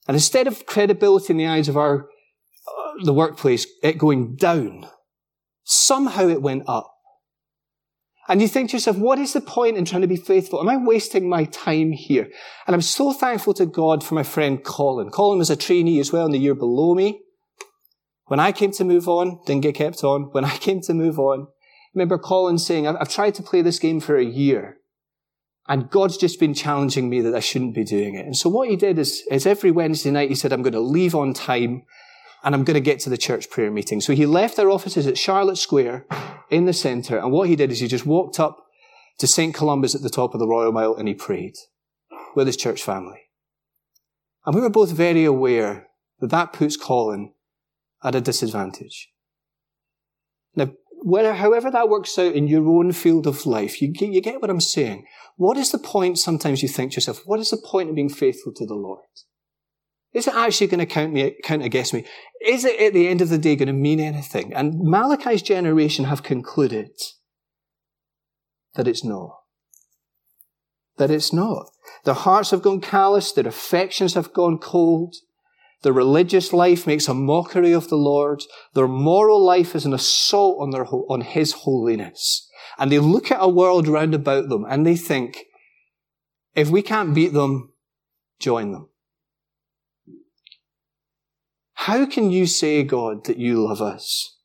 And 0.08 0.16
instead 0.16 0.48
of 0.48 0.66
credibility 0.66 1.34
in 1.34 1.38
the 1.38 1.48
eyes 1.48 1.68
of 1.68 1.78
our, 1.78 2.04
uh, 2.06 3.04
the 3.04 3.14
workplace, 3.14 3.68
it 3.84 3.98
going 3.98 4.36
down, 4.36 4.88
somehow 5.64 6.28
it 6.28 6.42
went 6.42 6.64
up. 6.68 6.97
And 8.28 8.42
you 8.42 8.48
think 8.48 8.70
to 8.70 8.76
yourself, 8.76 8.98
what 8.98 9.20
is 9.20 9.34
the 9.34 9.42
point 9.42 9.78
in 9.78 9.86
trying 9.86 10.02
to 10.02 10.08
be 10.08 10.18
faithful? 10.18 10.60
Am 10.60 10.68
I 10.68 10.76
wasting 10.76 11.30
my 11.30 11.46
time 11.46 11.94
here? 11.94 12.30
And 12.66 12.74
I'm 12.74 12.82
so 12.82 13.14
thankful 13.14 13.54
to 13.54 13.66
God 13.66 14.04
for 14.04 14.16
my 14.16 14.24
friend 14.24 14.64
Colin. 14.64 15.12
Colin 15.12 15.40
was 15.40 15.50
a 15.50 15.56
trainee 15.56 16.00
as 16.00 16.12
well 16.12 16.26
in 16.26 16.32
the 16.32 16.40
year 16.40 16.56
below 16.56 16.94
me. 16.94 17.22
When 18.26 18.42
I 18.42 18.52
came 18.52 18.72
to 18.72 18.84
move 18.84 19.08
on, 19.08 19.40
didn't 19.46 19.64
get 19.64 19.76
kept 19.76 20.04
on. 20.04 20.24
When 20.34 20.44
I 20.44 20.58
came 20.58 20.82
to 20.82 20.94
move 20.94 21.18
on, 21.18 21.44
I 21.44 21.90
remember 21.94 22.18
Colin 22.18 22.58
saying, 22.58 22.86
I've, 22.86 23.10
tried 23.10 23.36
to 23.36 23.44
play 23.44 23.62
this 23.62 23.80
game 23.80 24.02
for 24.02 24.18
a 24.18 24.26
year. 24.26 24.78
And 25.70 25.90
God's 25.90 26.18
just 26.18 26.40
been 26.40 26.54
challenging 26.54 27.10
me 27.10 27.22
that 27.22 27.36
I 27.36 27.40
shouldn't 27.40 27.76
be 27.76 27.84
doing 27.84 28.16
it. 28.16 28.26
And 28.26 28.36
so 28.36 28.50
what 28.50 28.70
he 28.70 28.76
did 28.76 29.00
is, 29.00 29.24
is 29.32 29.46
every 29.46 29.72
Wednesday 29.72 30.12
night 30.12 30.30
he 30.30 30.36
said, 30.36 30.52
I'm 30.52 30.62
going 30.62 30.74
to 30.74 30.80
leave 30.80 31.16
on 31.16 31.34
time 31.34 31.84
and 32.44 32.54
I'm 32.54 32.64
going 32.64 32.76
to 32.76 32.82
get 32.82 33.00
to 33.02 33.10
the 33.10 33.18
church 33.18 33.50
prayer 33.50 33.72
meeting. 33.72 34.00
So 34.00 34.14
he 34.14 34.26
left 34.26 34.60
our 34.60 34.70
offices 34.70 35.08
at 35.08 35.18
Charlotte 35.18 35.58
Square 35.58 36.06
in 36.50 36.66
the 36.66 36.74
center. 36.74 37.18
And 37.18 37.32
what 37.32 37.50
he 37.50 37.56
did 37.56 37.72
is 37.72 37.80
he 37.80 37.88
just 37.88 38.06
walked 38.06 38.40
up 38.40 38.66
to 39.20 39.28
St. 39.28 39.54
Columba's 39.54 39.96
at 39.96 40.02
the 40.02 40.10
top 40.10 40.34
of 40.34 40.40
the 40.40 40.48
Royal 40.48 40.72
Mile 40.72 40.96
and 40.96 41.08
he 41.08 41.14
prayed 41.14 41.56
with 42.36 42.48
his 42.48 42.58
church 42.58 42.84
family. 42.84 43.22
And 44.46 44.56
we 44.56 44.62
were 44.62 44.70
both 44.70 44.92
very 44.92 45.26
aware 45.26 45.88
that 46.20 46.30
that 46.30 46.54
puts 46.54 46.78
Colin 46.78 47.34
at 48.04 48.16
a 48.16 48.22
disadvantage. 48.22 49.10
Now, 50.56 50.72
whether, 51.02 51.34
however 51.36 51.70
that 51.70 51.90
works 51.90 52.18
out 52.18 52.34
in 52.34 52.48
your 52.48 52.68
own 52.68 52.92
field 52.92 53.28
of 53.28 53.46
life, 53.46 53.82
you 53.82 53.94
you 54.00 54.22
get 54.22 54.42
what 54.42 54.50
I'm 54.50 54.62
saying. 54.62 55.06
What 55.36 55.58
is 55.58 55.72
the 55.72 55.78
point, 55.78 56.18
sometimes 56.18 56.64
you 56.64 56.70
think 56.70 56.92
to 56.92 56.96
yourself, 56.96 57.22
what 57.26 57.40
is 57.40 57.52
the 57.52 57.58
point 57.58 57.90
of 57.90 57.96
being 57.96 58.10
faithful 58.10 58.54
to 58.54 58.66
the 58.66 58.74
Lord? 58.74 59.00
Is 60.14 60.28
it 60.28 60.34
actually 60.36 60.68
going 60.68 60.80
to 60.80 60.86
count 60.86 61.14
me, 61.14 61.36
count 61.44 61.64
against 61.64 61.94
me? 61.94 62.06
Is 62.46 62.66
it 62.66 62.80
at 62.80 62.94
the 62.94 63.08
end 63.08 63.22
of 63.22 63.30
the 63.30 63.38
day 63.38 63.56
going 63.56 63.68
to 63.68 63.74
mean 63.74 64.00
anything? 64.00 64.54
And 64.54 64.80
Malachi's 64.80 65.42
generation 65.42 66.06
have 66.06 66.24
concluded 66.24 66.90
that 68.76 68.88
it's 68.88 69.04
not. 69.04 69.38
That 70.98 71.12
it's 71.12 71.34
not. 71.34 71.70
Their 72.06 72.14
hearts 72.14 72.52
have 72.52 72.62
gone 72.62 72.82
callous, 72.82 73.32
their 73.32 73.48
affections 73.48 74.14
have 74.14 74.34
gone 74.34 74.58
cold, 74.58 75.16
their 75.84 75.94
religious 75.94 76.54
life 76.54 76.88
makes 76.88 77.08
a 77.08 77.14
mockery 77.14 77.72
of 77.72 77.90
the 77.90 77.98
Lord, 77.98 78.44
their 78.74 78.88
moral 78.88 79.44
life 79.44 79.76
is 79.76 79.86
an 79.86 79.94
assault 79.94 80.58
on, 80.60 80.72
their, 80.72 80.88
on 80.88 81.22
His 81.22 81.52
holiness. 81.54 82.50
And 82.80 82.92
they 82.92 83.00
look 83.00 83.32
at 83.32 83.42
a 83.42 83.50
world 83.50 83.88
round 83.88 84.16
about 84.16 84.50
them 84.50 84.66
and 84.68 84.86
they 84.86 84.96
think, 84.96 85.46
if 86.56 86.70
we 86.70 86.82
can't 86.82 87.14
beat 87.14 87.34
them, 87.34 87.74
join 88.40 88.72
them. 88.72 88.90
How 91.88 92.06
can 92.06 92.32
you 92.32 92.48
say, 92.48 92.84
God, 92.84 93.24
that 93.28 93.38
you 93.38 93.66
love 93.66 93.82
us? 93.82 94.36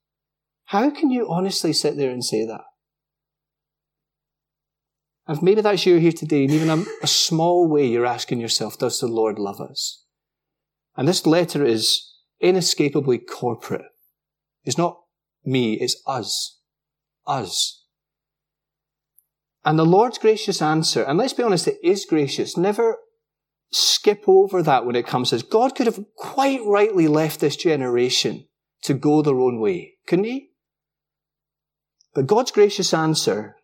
How 0.67 0.91
can 0.91 1.11
you 1.11 1.27
honestly 1.29 1.73
sit 1.73 1.97
there 1.97 2.13
and 2.13 2.25
say 2.25 2.47
that? 2.47 2.61
And 5.27 5.43
maybe 5.43 5.61
that's 5.61 5.85
you 5.85 5.97
here 5.97 6.13
today, 6.13 6.45
and 6.45 6.53
even 6.53 6.71
a, 6.71 6.85
a 7.03 7.09
small 7.09 7.67
way 7.67 7.85
you're 7.85 8.07
asking 8.07 8.41
yourself, 8.41 8.79
does 8.79 9.01
the 9.01 9.09
Lord 9.09 9.41
love 9.41 9.61
us? 9.61 10.05
And 10.97 11.09
this 11.09 11.27
letter 11.27 11.65
is 11.65 12.13
inescapably 12.39 13.19
corporate. 13.19 13.87
It's 14.63 14.79
not 14.79 15.01
me, 15.45 15.75
it's 15.75 16.01
us. 16.07 16.61
Us. 17.27 17.83
And 19.65 19.77
the 19.77 19.85
Lord's 19.85 20.19
gracious 20.19 20.63
answer, 20.63 21.03
and 21.03 21.19
let's 21.19 21.33
be 21.33 21.43
honest, 21.43 21.67
it 21.67 21.79
is 21.83 22.05
gracious, 22.05 22.57
never 22.57 22.99
skip 23.73 24.25
over 24.27 24.63
that 24.63 24.85
when 24.85 24.97
it 24.97 25.07
comes 25.07 25.31
to 25.31 25.37
this. 25.37 25.43
God 25.43 25.75
could 25.75 25.87
have 25.87 26.05
quite 26.17 26.61
rightly 26.65 27.09
left 27.09 27.41
this 27.41 27.57
generation 27.57 28.47
to 28.83 28.95
go 28.95 29.23
their 29.23 29.41
own 29.41 29.61
way, 29.61 29.95
couldn't 30.07 30.27
he? 30.27 30.51
But 32.15 32.27
God's 32.27 32.51
gracious 32.51 32.93
answer 32.93 33.57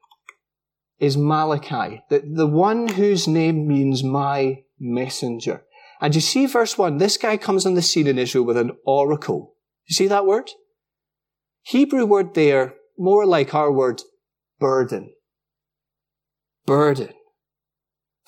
is 0.98 1.16
Malachi, 1.16 2.02
the, 2.08 2.22
the 2.24 2.46
one 2.46 2.88
whose 2.88 3.28
name 3.28 3.68
means 3.68 4.02
my 4.02 4.62
messenger. 4.80 5.62
And 6.00 6.14
you 6.14 6.20
see 6.20 6.46
verse 6.46 6.78
1, 6.78 6.98
this 6.98 7.16
guy 7.16 7.36
comes 7.36 7.66
on 7.66 7.74
the 7.74 7.82
scene 7.82 8.06
in 8.06 8.18
Israel 8.18 8.44
with 8.44 8.56
an 8.56 8.72
oracle. 8.86 9.54
You 9.86 9.94
see 9.94 10.08
that 10.08 10.26
word? 10.26 10.50
Hebrew 11.62 12.06
word 12.06 12.34
there, 12.34 12.74
more 12.96 13.26
like 13.26 13.54
our 13.54 13.70
word 13.70 14.02
burden. 14.58 15.12
Burden. 16.66 17.10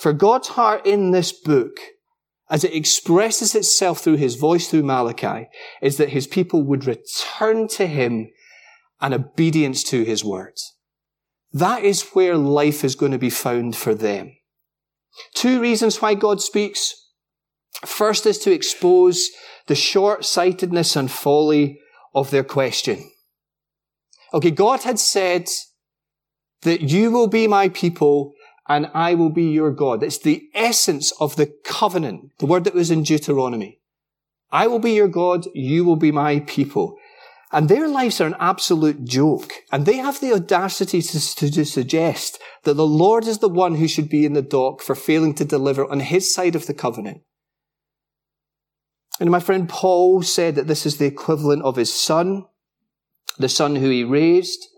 For 0.00 0.14
God's 0.14 0.48
heart 0.48 0.86
in 0.86 1.10
this 1.10 1.30
book, 1.30 1.76
as 2.48 2.64
it 2.64 2.72
expresses 2.72 3.54
itself 3.54 4.00
through 4.00 4.16
his 4.16 4.36
voice 4.36 4.66
through 4.66 4.84
Malachi, 4.84 5.48
is 5.82 5.98
that 5.98 6.08
his 6.08 6.26
people 6.26 6.62
would 6.62 6.86
return 6.86 7.68
to 7.68 7.86
him 7.86 8.30
and 9.02 9.12
obedience 9.12 9.84
to 9.84 10.02
his 10.02 10.24
words. 10.24 10.74
That 11.52 11.84
is 11.84 12.10
where 12.14 12.38
life 12.38 12.82
is 12.82 12.94
going 12.94 13.12
to 13.12 13.18
be 13.18 13.28
found 13.28 13.76
for 13.76 13.94
them. 13.94 14.32
Two 15.34 15.60
reasons 15.60 16.00
why 16.00 16.14
God 16.14 16.40
speaks. 16.40 16.94
First 17.84 18.24
is 18.24 18.38
to 18.38 18.52
expose 18.52 19.28
the 19.66 19.74
short-sightedness 19.74 20.96
and 20.96 21.10
folly 21.10 21.78
of 22.14 22.30
their 22.30 22.44
question. 22.44 23.10
Okay, 24.32 24.50
God 24.50 24.80
had 24.80 24.98
said 24.98 25.46
that 26.62 26.80
you 26.80 27.10
will 27.10 27.28
be 27.28 27.46
my 27.46 27.68
people 27.68 28.32
and 28.70 28.88
I 28.94 29.14
will 29.14 29.30
be 29.30 29.50
your 29.50 29.72
God. 29.72 30.04
It's 30.04 30.18
the 30.18 30.48
essence 30.54 31.10
of 31.20 31.34
the 31.34 31.52
covenant, 31.64 32.30
the 32.38 32.46
word 32.46 32.62
that 32.64 32.74
was 32.74 32.92
in 32.92 33.02
Deuteronomy. 33.02 33.80
I 34.52 34.68
will 34.68 34.78
be 34.78 34.92
your 34.92 35.08
God, 35.08 35.46
you 35.54 35.84
will 35.84 35.96
be 35.96 36.12
my 36.12 36.38
people. 36.38 36.96
And 37.50 37.68
their 37.68 37.88
lives 37.88 38.20
are 38.20 38.28
an 38.28 38.36
absolute 38.38 39.04
joke. 39.04 39.54
And 39.72 39.86
they 39.86 39.96
have 39.96 40.20
the 40.20 40.32
audacity 40.32 41.02
to, 41.02 41.50
to, 41.50 41.64
suggest 41.64 42.40
that 42.62 42.74
the 42.74 42.86
Lord 42.86 43.26
is 43.26 43.38
the 43.38 43.48
one 43.48 43.74
who 43.74 43.88
should 43.88 44.08
be 44.08 44.24
in 44.24 44.34
the 44.34 44.40
dock 44.40 44.82
for 44.82 44.94
failing 44.94 45.34
to 45.34 45.44
deliver 45.44 45.90
on 45.90 45.98
his 45.98 46.32
side 46.32 46.54
of 46.54 46.66
the 46.66 46.74
covenant. 46.74 47.22
And 49.18 49.32
my 49.32 49.40
friend 49.40 49.68
Paul 49.68 50.22
said 50.22 50.54
that 50.54 50.68
this 50.68 50.86
is 50.86 50.98
the 50.98 51.06
equivalent 51.06 51.62
of 51.64 51.74
his 51.74 51.92
son, 51.92 52.46
the 53.36 53.48
son 53.48 53.74
who 53.74 53.90
he 53.90 54.04
raised, 54.04 54.68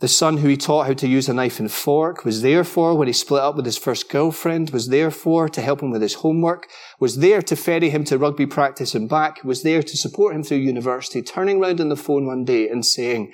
the 0.00 0.08
son 0.08 0.36
who 0.38 0.48
he 0.48 0.56
taught 0.56 0.86
how 0.86 0.92
to 0.92 1.08
use 1.08 1.28
a 1.28 1.34
knife 1.34 1.58
and 1.58 1.72
fork 1.72 2.24
was 2.24 2.42
there 2.42 2.62
for 2.62 2.94
when 2.96 3.08
he 3.08 3.12
split 3.12 3.42
up 3.42 3.56
with 3.56 3.66
his 3.66 3.76
first 3.76 4.08
girlfriend, 4.08 4.70
was 4.70 4.88
there 4.88 5.10
for 5.10 5.48
to 5.48 5.60
help 5.60 5.82
him 5.82 5.90
with 5.90 6.02
his 6.02 6.14
homework, 6.14 6.68
was 7.00 7.16
there 7.16 7.42
to 7.42 7.56
ferry 7.56 7.90
him 7.90 8.04
to 8.04 8.16
rugby 8.16 8.46
practice 8.46 8.94
and 8.94 9.08
back, 9.08 9.42
was 9.42 9.64
there 9.64 9.82
to 9.82 9.96
support 9.96 10.36
him 10.36 10.44
through 10.44 10.58
university, 10.58 11.20
turning 11.20 11.58
round 11.58 11.80
on 11.80 11.88
the 11.88 11.96
phone 11.96 12.26
one 12.26 12.44
day 12.44 12.68
and 12.68 12.86
saying, 12.86 13.32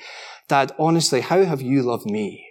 Dad, 0.48 0.72
honestly, 0.78 1.20
how 1.20 1.44
have 1.44 1.60
you 1.60 1.82
loved 1.82 2.06
me? 2.06 2.46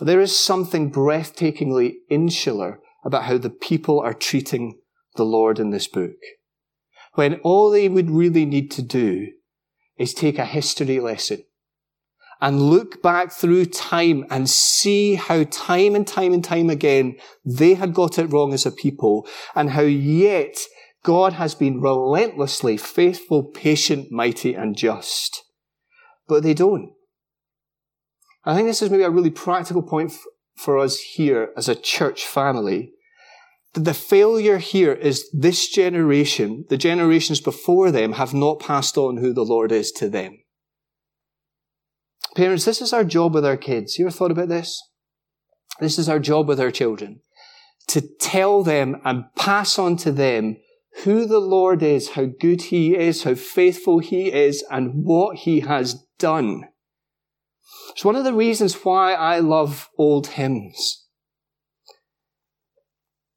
There 0.00 0.20
is 0.20 0.38
something 0.38 0.90
breathtakingly 0.90 1.94
insular 2.08 2.80
about 3.04 3.24
how 3.24 3.36
the 3.36 3.50
people 3.50 4.00
are 4.00 4.14
treating 4.14 4.78
the 5.16 5.24
Lord 5.24 5.58
in 5.58 5.70
this 5.70 5.88
book. 5.88 6.16
When 7.14 7.34
all 7.36 7.70
they 7.70 7.88
would 7.88 8.10
really 8.10 8.44
need 8.44 8.70
to 8.72 8.82
do 8.82 9.28
is 9.98 10.14
take 10.14 10.38
a 10.38 10.44
history 10.44 11.00
lesson 11.00 11.44
and 12.40 12.60
look 12.60 13.02
back 13.02 13.32
through 13.32 13.64
time 13.64 14.24
and 14.30 14.48
see 14.48 15.14
how 15.14 15.44
time 15.44 15.94
and 15.94 16.06
time 16.06 16.32
and 16.32 16.44
time 16.44 16.68
again 16.68 17.16
they 17.44 17.74
had 17.74 17.94
got 17.94 18.18
it 18.18 18.26
wrong 18.26 18.52
as 18.52 18.66
a 18.66 18.70
people 18.70 19.26
and 19.54 19.70
how 19.70 19.82
yet 19.82 20.56
God 21.06 21.34
has 21.34 21.54
been 21.54 21.80
relentlessly 21.80 22.76
faithful, 22.76 23.44
patient, 23.44 24.10
mighty, 24.10 24.54
and 24.54 24.76
just. 24.76 25.44
But 26.26 26.42
they 26.42 26.52
don't. 26.52 26.94
I 28.44 28.56
think 28.56 28.66
this 28.66 28.82
is 28.82 28.90
maybe 28.90 29.04
a 29.04 29.10
really 29.10 29.30
practical 29.30 29.82
point 29.82 30.12
for 30.56 30.78
us 30.78 30.98
here 30.98 31.52
as 31.56 31.68
a 31.68 31.76
church 31.76 32.26
family 32.26 32.90
the 33.76 33.94
failure 33.94 34.58
here 34.58 34.92
is 34.92 35.28
this 35.32 35.68
generation, 35.68 36.64
the 36.70 36.78
generations 36.78 37.40
before 37.40 37.90
them, 37.90 38.12
have 38.12 38.32
not 38.32 38.58
passed 38.58 38.96
on 38.96 39.18
who 39.18 39.34
the 39.34 39.44
Lord 39.44 39.70
is 39.70 39.92
to 39.92 40.08
them. 40.08 40.38
Parents, 42.34 42.64
this 42.64 42.80
is 42.80 42.92
our 42.92 43.04
job 43.04 43.34
with 43.34 43.44
our 43.44 43.56
kids. 43.56 43.98
You 43.98 44.06
ever 44.06 44.10
thought 44.10 44.30
about 44.30 44.48
this? 44.48 44.82
This 45.78 45.98
is 45.98 46.08
our 46.08 46.18
job 46.18 46.48
with 46.48 46.58
our 46.58 46.70
children. 46.70 47.20
To 47.88 48.00
tell 48.00 48.62
them 48.62 48.96
and 49.04 49.24
pass 49.36 49.78
on 49.78 49.96
to 49.98 50.10
them 50.10 50.56
who 51.04 51.26
the 51.26 51.38
Lord 51.38 51.82
is, 51.82 52.10
how 52.10 52.24
good 52.24 52.62
He 52.62 52.96
is, 52.96 53.24
how 53.24 53.34
faithful 53.34 53.98
He 53.98 54.32
is, 54.32 54.64
and 54.70 55.04
what 55.04 55.38
He 55.38 55.60
has 55.60 56.02
done. 56.18 56.64
It's 57.90 58.04
one 58.04 58.16
of 58.16 58.24
the 58.24 58.32
reasons 58.32 58.74
why 58.84 59.12
I 59.12 59.38
love 59.40 59.90
old 59.98 60.28
hymns 60.28 61.05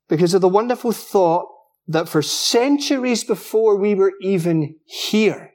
because 0.09 0.33
of 0.33 0.41
the 0.41 0.49
wonderful 0.49 0.91
thought 0.91 1.47
that 1.87 2.09
for 2.09 2.21
centuries 2.21 3.23
before 3.23 3.77
we 3.77 3.95
were 3.95 4.13
even 4.21 4.75
here, 4.85 5.51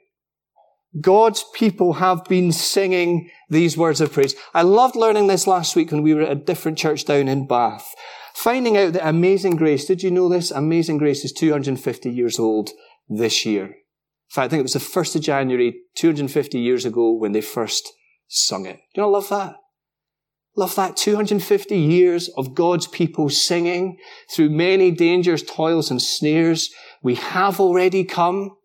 God's 0.99 1.43
people 1.53 1.93
have 1.93 2.23
been 2.25 2.51
singing 2.51 3.29
these 3.49 3.77
words 3.77 3.99
of 3.99 4.13
praise. 4.13 4.33
I 4.53 4.61
loved 4.61 4.95
learning 4.95 5.27
this 5.27 5.45
last 5.45 5.75
week 5.75 5.91
when 5.91 6.01
we 6.01 6.13
were 6.13 6.21
at 6.21 6.31
a 6.31 6.35
different 6.35 6.77
church 6.77 7.05
down 7.05 7.27
in 7.27 7.47
Bath. 7.47 7.93
Finding 8.33 8.77
out 8.77 8.93
that 8.93 9.07
Amazing 9.07 9.57
Grace, 9.57 9.85
did 9.85 10.03
you 10.03 10.11
know 10.11 10.29
this? 10.29 10.51
Amazing 10.51 10.97
Grace 10.97 11.23
is 11.25 11.33
250 11.33 12.09
years 12.09 12.39
old 12.39 12.69
this 13.09 13.45
year. 13.45 13.65
In 13.65 13.73
fact, 14.29 14.45
I 14.45 14.47
think 14.49 14.59
it 14.59 14.63
was 14.63 14.73
the 14.73 14.79
1st 14.79 15.17
of 15.17 15.21
January, 15.21 15.81
250 15.95 16.59
years 16.59 16.85
ago 16.85 17.11
when 17.11 17.33
they 17.33 17.41
first 17.41 17.91
sung 18.27 18.65
it. 18.65 18.77
Do 18.93 19.01
you 19.01 19.03
not 19.03 19.11
love 19.11 19.29
that? 19.29 19.55
Love 20.57 20.75
that 20.75 20.95
250 20.95 21.77
years 21.77 22.29
of 22.29 22.55
God's 22.55 22.87
people 22.87 23.29
singing 23.29 23.97
through 24.31 24.49
many 24.49 24.89
dangers, 24.89 25.43
toils, 25.43 25.91
and 25.91 26.01
snares. 26.01 26.69
We 27.03 27.15
have 27.15 27.59
already 27.59 28.05
come. 28.05 28.55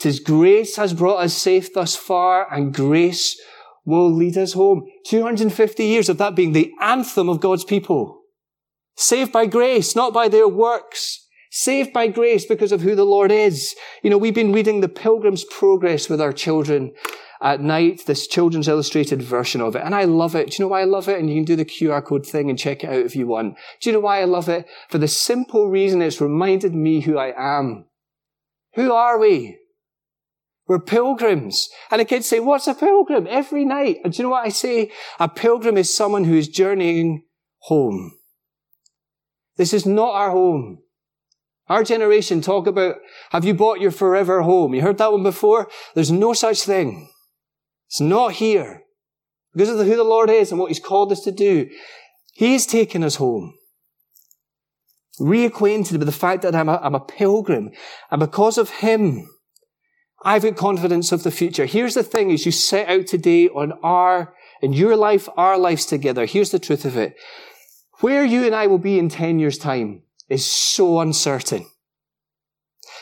Tis 0.00 0.18
grace 0.18 0.76
has 0.76 0.92
brought 0.92 1.18
us 1.18 1.34
safe 1.34 1.72
thus 1.72 1.94
far, 1.94 2.52
and 2.52 2.74
grace 2.74 3.40
will 3.84 4.10
lead 4.10 4.36
us 4.36 4.54
home. 4.54 4.86
250 5.06 5.84
years 5.84 6.08
of 6.08 6.18
that 6.18 6.34
being 6.34 6.52
the 6.52 6.72
anthem 6.80 7.28
of 7.28 7.40
God's 7.40 7.64
people. 7.64 8.22
Saved 8.96 9.30
by 9.30 9.46
grace, 9.46 9.94
not 9.94 10.12
by 10.12 10.28
their 10.28 10.48
works. 10.48 11.26
Saved 11.52 11.92
by 11.92 12.08
grace 12.08 12.44
because 12.44 12.72
of 12.72 12.80
who 12.80 12.94
the 12.94 13.04
Lord 13.04 13.30
is. 13.30 13.74
You 14.02 14.10
know, 14.10 14.18
we've 14.18 14.34
been 14.34 14.52
reading 14.52 14.80
the 14.80 14.88
Pilgrim's 14.88 15.44
Progress 15.44 16.08
with 16.08 16.20
our 16.20 16.32
children 16.32 16.92
at 17.42 17.60
night, 17.60 18.04
this 18.06 18.26
children's 18.26 18.68
illustrated 18.68 19.22
version 19.22 19.60
of 19.60 19.74
it, 19.74 19.82
and 19.82 19.94
I 19.94 20.04
love 20.04 20.34
it. 20.34 20.50
Do 20.50 20.56
you 20.56 20.64
know 20.64 20.68
why 20.68 20.82
I 20.82 20.84
love 20.84 21.08
it? 21.08 21.18
And 21.18 21.28
you 21.28 21.36
can 21.36 21.44
do 21.44 21.56
the 21.56 21.64
QR 21.64 22.04
code 22.04 22.26
thing 22.26 22.50
and 22.50 22.58
check 22.58 22.84
it 22.84 22.90
out 22.90 23.06
if 23.06 23.16
you 23.16 23.26
want. 23.26 23.56
Do 23.80 23.88
you 23.88 23.94
know 23.94 24.00
why 24.00 24.20
I 24.20 24.24
love 24.24 24.48
it? 24.48 24.66
For 24.88 24.98
the 24.98 25.08
simple 25.08 25.68
reason 25.68 26.02
it's 26.02 26.20
reminded 26.20 26.74
me 26.74 27.00
who 27.00 27.16
I 27.16 27.32
am. 27.36 27.86
Who 28.74 28.92
are 28.92 29.18
we? 29.18 29.56
We're 30.68 30.80
pilgrims. 30.80 31.68
And 31.90 32.00
the 32.00 32.04
kids 32.04 32.28
say, 32.28 32.40
what's 32.40 32.68
a 32.68 32.74
pilgrim? 32.74 33.26
Every 33.28 33.64
night. 33.64 33.98
And 34.04 34.12
do 34.12 34.18
you 34.18 34.24
know 34.24 34.30
what 34.30 34.46
I 34.46 34.50
say? 34.50 34.92
A 35.18 35.28
pilgrim 35.28 35.76
is 35.76 35.92
someone 35.92 36.24
who 36.24 36.36
is 36.36 36.46
journeying 36.46 37.24
home. 37.62 38.12
This 39.56 39.72
is 39.72 39.84
not 39.84 40.14
our 40.14 40.30
home. 40.30 40.78
Our 41.68 41.84
generation 41.84 42.40
talk 42.40 42.66
about, 42.66 42.96
have 43.30 43.44
you 43.44 43.54
bought 43.54 43.80
your 43.80 43.90
forever 43.90 44.42
home? 44.42 44.74
You 44.74 44.82
heard 44.82 44.98
that 44.98 45.12
one 45.12 45.22
before? 45.22 45.68
There's 45.94 46.10
no 46.10 46.34
such 46.34 46.62
thing. 46.62 47.08
It's 47.90 48.00
not 48.00 48.34
here. 48.34 48.84
Because 49.52 49.80
of 49.80 49.84
who 49.84 49.96
the 49.96 50.04
Lord 50.04 50.30
is 50.30 50.52
and 50.52 50.60
what 50.60 50.68
He's 50.68 50.78
called 50.78 51.10
us 51.10 51.22
to 51.22 51.32
do. 51.32 51.68
He's 52.32 52.64
taken 52.64 53.02
us 53.02 53.16
home. 53.16 53.54
Reacquainted 55.18 55.98
with 55.98 56.06
the 56.06 56.12
fact 56.12 56.42
that 56.42 56.54
I'm 56.54 56.68
a, 56.68 56.76
I'm 56.76 56.94
a 56.94 57.00
pilgrim. 57.00 57.72
And 58.12 58.20
because 58.20 58.58
of 58.58 58.70
Him, 58.70 59.28
I've 60.24 60.42
got 60.42 60.56
confidence 60.56 61.10
of 61.10 61.24
the 61.24 61.32
future. 61.32 61.66
Here's 61.66 61.94
the 61.94 62.04
thing 62.04 62.30
as 62.30 62.46
you 62.46 62.52
set 62.52 62.88
out 62.88 63.08
today 63.08 63.48
on 63.48 63.72
our, 63.82 64.34
in 64.62 64.72
your 64.72 64.94
life, 64.94 65.28
our 65.36 65.58
lives 65.58 65.84
together. 65.84 66.26
Here's 66.26 66.52
the 66.52 66.60
truth 66.60 66.84
of 66.84 66.96
it. 66.96 67.16
Where 68.00 68.24
you 68.24 68.44
and 68.44 68.54
I 68.54 68.68
will 68.68 68.78
be 68.78 69.00
in 69.00 69.08
10 69.08 69.40
years 69.40 69.58
time 69.58 70.02
is 70.28 70.46
so 70.46 71.00
uncertain. 71.00 71.66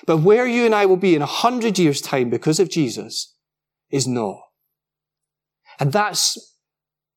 But 0.06 0.18
where 0.18 0.46
you 0.46 0.64
and 0.64 0.74
I 0.74 0.86
will 0.86 0.96
be 0.96 1.14
in 1.14 1.22
a 1.22 1.26
hundred 1.26 1.78
years 1.78 2.00
time 2.00 2.30
because 2.30 2.58
of 2.58 2.70
Jesus 2.70 3.34
is 3.90 4.08
not. 4.08 4.47
And 5.78 5.92
that's 5.92 6.56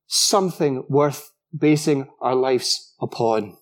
something 0.06 0.84
worth 0.88 1.32
basing 1.56 2.08
our 2.20 2.34
lives 2.34 2.94
upon. 3.00 3.56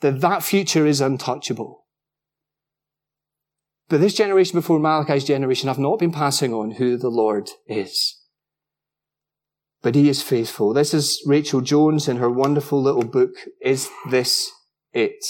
That 0.00 0.20
that 0.20 0.42
future 0.42 0.86
is 0.86 1.00
untouchable. 1.00 1.86
But 3.88 4.00
this 4.00 4.14
generation 4.14 4.58
before 4.58 4.80
Malachi's 4.80 5.24
generation 5.24 5.68
have 5.68 5.78
not 5.78 5.98
been 5.98 6.12
passing 6.12 6.52
on 6.52 6.72
who 6.72 6.96
the 6.96 7.10
Lord 7.10 7.50
is. 7.66 8.20
But 9.82 9.94
he 9.94 10.08
is 10.08 10.22
faithful. 10.22 10.72
This 10.72 10.94
is 10.94 11.22
Rachel 11.26 11.60
Jones 11.60 12.08
in 12.08 12.16
her 12.16 12.30
wonderful 12.30 12.82
little 12.82 13.04
book, 13.04 13.32
Is 13.60 13.88
This 14.08 14.50
It? 14.92 15.24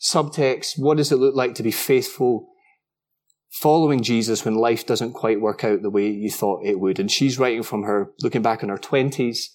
Subtext, 0.00 0.78
what 0.78 0.96
does 0.96 1.12
it 1.12 1.16
look 1.16 1.34
like 1.34 1.54
to 1.56 1.62
be 1.62 1.72
faithful 1.72 2.49
following 3.50 4.02
Jesus 4.02 4.44
when 4.44 4.54
life 4.54 4.86
doesn't 4.86 5.12
quite 5.12 5.40
work 5.40 5.64
out 5.64 5.82
the 5.82 5.90
way 5.90 6.08
you 6.08 6.30
thought 6.30 6.64
it 6.64 6.80
would? 6.80 6.98
And 6.98 7.10
she's 7.10 7.38
writing 7.38 7.62
from 7.62 7.82
her, 7.82 8.10
looking 8.22 8.42
back 8.42 8.62
on 8.62 8.68
her 8.68 8.78
twenties. 8.78 9.54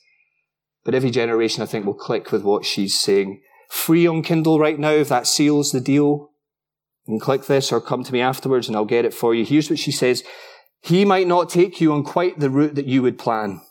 But 0.84 0.94
every 0.94 1.10
generation, 1.10 1.64
I 1.64 1.66
think, 1.66 1.86
will 1.86 1.96
click 1.96 2.32
with 2.32 2.44
what 2.44 2.66
she's 2.66 3.00
saying. 3.00 3.42
Free 3.70 4.06
on 4.06 4.22
Kindle 4.22 4.60
right 4.60 4.78
now, 4.78 4.92
if 4.92 5.10
that 5.10 5.26
seals 5.26 5.72
the 5.72 5.82
deal. 5.82 6.30
Can 7.06 7.20
click 7.20 7.46
this 7.46 7.72
or 7.72 7.82
come 7.82 8.04
to 8.04 8.14
me 8.14 8.22
afterwards 8.22 8.68
and 8.68 8.76
I'll 8.76 8.86
get 8.86 9.06
it 9.06 9.14
for 9.14 9.34
you. 9.34 9.46
Here's 9.46 9.70
what 9.70 9.80
she 9.80 9.92
says. 9.92 10.24
He 10.82 11.06
might 11.06 11.28
not 11.28 11.50
take 11.50 11.82
you 11.82 11.94
on 11.94 12.04
quite 12.04 12.40
the 12.40 12.50
route 12.50 12.76
that 12.76 12.86
you 12.88 13.02
would 13.02 13.18
plan. 13.18 13.62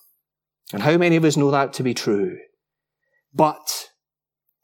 And 0.73 0.83
how 0.83 0.97
many 0.97 1.17
of 1.17 1.25
us 1.25 1.37
know 1.37 1.51
that 1.51 1.73
to 1.75 1.83
be 1.83 1.95
true? 1.95 2.39
But 3.33 3.91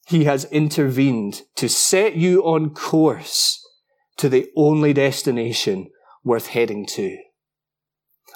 he 0.06 0.24
has 0.24 0.44
intervened 0.46 1.42
to 1.56 1.68
set 1.68 2.16
you 2.16 2.42
on 2.42 2.70
course 2.70 3.59
to 4.20 4.28
the 4.28 4.48
only 4.56 4.92
destination 4.92 5.90
worth 6.24 6.48
heading 6.48 6.86
to. 6.86 7.18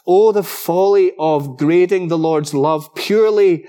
Oh, 0.06 0.32
the 0.32 0.42
folly 0.42 1.12
of 1.18 1.56
grading 1.56 2.08
the 2.08 2.18
Lord's 2.18 2.52
love 2.52 2.94
purely 2.94 3.66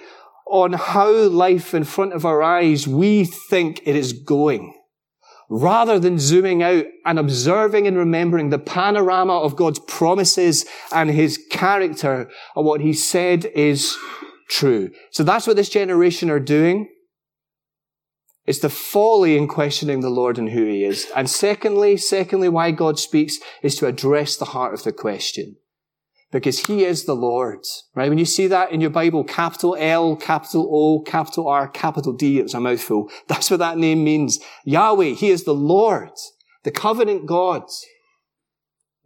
on 0.50 0.74
how 0.74 1.12
life 1.12 1.74
in 1.74 1.84
front 1.84 2.14
of 2.14 2.26
our 2.26 2.42
eyes 2.42 2.88
we 2.88 3.26
think 3.26 3.82
it 3.86 3.96
is 3.96 4.14
going, 4.14 4.74
rather 5.50 6.00
than 6.00 6.20
zooming 6.20 6.64
out 6.64 6.86
and 7.06 7.20
observing 7.20 7.88
and 7.88 7.98
remembering 7.98 8.50
the 8.50 8.60
panorama 8.60 9.38
of 9.40 9.56
God's 9.56 9.80
promises 9.80 10.66
and 10.92 11.10
His 11.10 11.38
character 11.52 12.30
and 12.56 12.66
what 12.66 12.82
He 12.82 12.94
said 12.94 13.46
is 13.46 13.98
true. 14.50 14.92
So 15.12 15.24
that's 15.24 15.48
what 15.48 15.56
this 15.56 15.70
generation 15.70 16.30
are 16.30 16.40
doing. 16.40 16.90
It's 18.46 18.60
the 18.60 18.70
folly 18.70 19.38
in 19.38 19.48
questioning 19.48 20.02
the 20.02 20.10
Lord 20.10 20.38
and 20.38 20.50
who 20.50 20.66
He 20.66 20.84
is. 20.84 21.08
And 21.16 21.30
secondly, 21.30 21.98
secondly, 21.98 22.48
why 22.50 22.72
God 22.72 23.00
speaks 23.00 23.40
is 23.64 23.76
to 23.78 23.88
address 23.88 24.38
the 24.38 24.46
heart 24.46 24.74
of 24.74 24.84
the 24.84 24.92
question. 24.92 25.56
Because 26.32 26.68
He 26.68 26.84
is 26.84 27.06
the 27.06 27.16
Lord, 27.16 27.62
right? 27.96 28.10
When 28.10 28.20
you 28.20 28.26
see 28.26 28.46
that 28.48 28.72
in 28.72 28.82
your 28.82 28.92
Bible, 28.92 29.24
capital 29.24 29.76
L, 29.80 30.16
capital 30.16 30.70
O, 30.72 31.02
capital 31.02 31.48
R, 31.48 31.68
capital 31.68 32.14
D, 32.14 32.40
it's 32.40 32.54
a 32.54 32.60
mouthful. 32.60 33.10
That's 33.28 33.50
what 33.50 33.60
that 33.60 33.80
name 33.80 34.04
means. 34.04 34.40
Yahweh, 34.64 35.12
He 35.12 35.30
is 35.30 35.44
the 35.44 35.56
Lord, 35.56 36.12
the 36.64 36.72
covenant 36.72 37.26
God. 37.26 37.64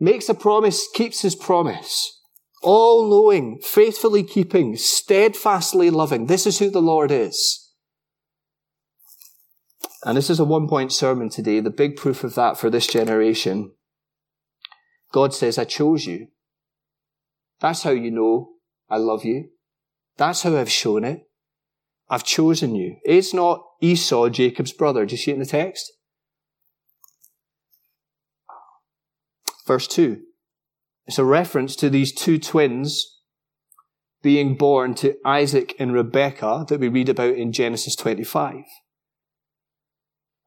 Makes 0.01 0.27
a 0.27 0.33
promise, 0.33 0.87
keeps 0.93 1.21
His 1.21 1.35
promise. 1.35 2.17
All 2.61 3.09
knowing, 3.09 3.59
faithfully 3.61 4.23
keeping, 4.23 4.75
steadfastly 4.75 5.89
loving. 5.89 6.25
This 6.25 6.45
is 6.45 6.59
who 6.59 6.69
the 6.69 6.81
Lord 6.81 7.09
is. 7.09 7.68
And 10.05 10.17
this 10.17 10.29
is 10.29 10.39
a 10.39 10.45
one 10.45 10.67
point 10.67 10.91
sermon 10.91 11.29
today, 11.29 11.59
the 11.59 11.69
big 11.69 11.95
proof 11.95 12.23
of 12.23 12.35
that 12.35 12.57
for 12.57 12.69
this 12.69 12.87
generation. 12.87 13.71
God 15.11 15.33
says, 15.33 15.57
I 15.57 15.65
chose 15.65 16.05
you. 16.05 16.27
That's 17.59 17.83
how 17.83 17.91
you 17.91 18.11
know 18.11 18.51
I 18.89 18.97
love 18.97 19.25
you. 19.25 19.49
That's 20.17 20.43
how 20.43 20.55
I've 20.55 20.71
shown 20.71 21.03
it. 21.03 21.23
I've 22.09 22.23
chosen 22.23 22.75
you. 22.75 22.97
It's 23.03 23.33
not 23.33 23.63
Esau, 23.81 24.29
Jacob's 24.29 24.73
brother. 24.73 25.05
Do 25.05 25.13
you 25.13 25.17
see 25.17 25.31
it 25.31 25.35
in 25.35 25.39
the 25.39 25.45
text? 25.45 25.91
Verse 29.65 29.87
2. 29.87 30.21
It's 31.05 31.19
a 31.19 31.25
reference 31.25 31.75
to 31.77 31.89
these 31.89 32.13
two 32.13 32.39
twins 32.39 33.19
being 34.21 34.55
born 34.55 34.95
to 34.95 35.15
Isaac 35.25 35.75
and 35.79 35.93
Rebekah 35.93 36.65
that 36.67 36.79
we 36.79 36.87
read 36.87 37.09
about 37.09 37.35
in 37.35 37.51
Genesis 37.51 37.95
25. 37.95 38.63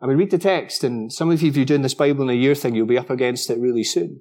I 0.02 0.06
mean, 0.06 0.16
read 0.16 0.32
the 0.32 0.38
text, 0.38 0.82
and 0.82 1.12
some 1.12 1.30
of 1.30 1.42
you, 1.42 1.48
if 1.48 1.56
you're 1.56 1.64
doing 1.64 1.82
this 1.82 1.94
Bible 1.94 2.24
in 2.24 2.30
a 2.30 2.38
year 2.38 2.56
thing, 2.56 2.74
you'll 2.74 2.86
be 2.86 2.98
up 2.98 3.08
against 3.08 3.48
it 3.50 3.58
really 3.58 3.84
soon. 3.84 4.20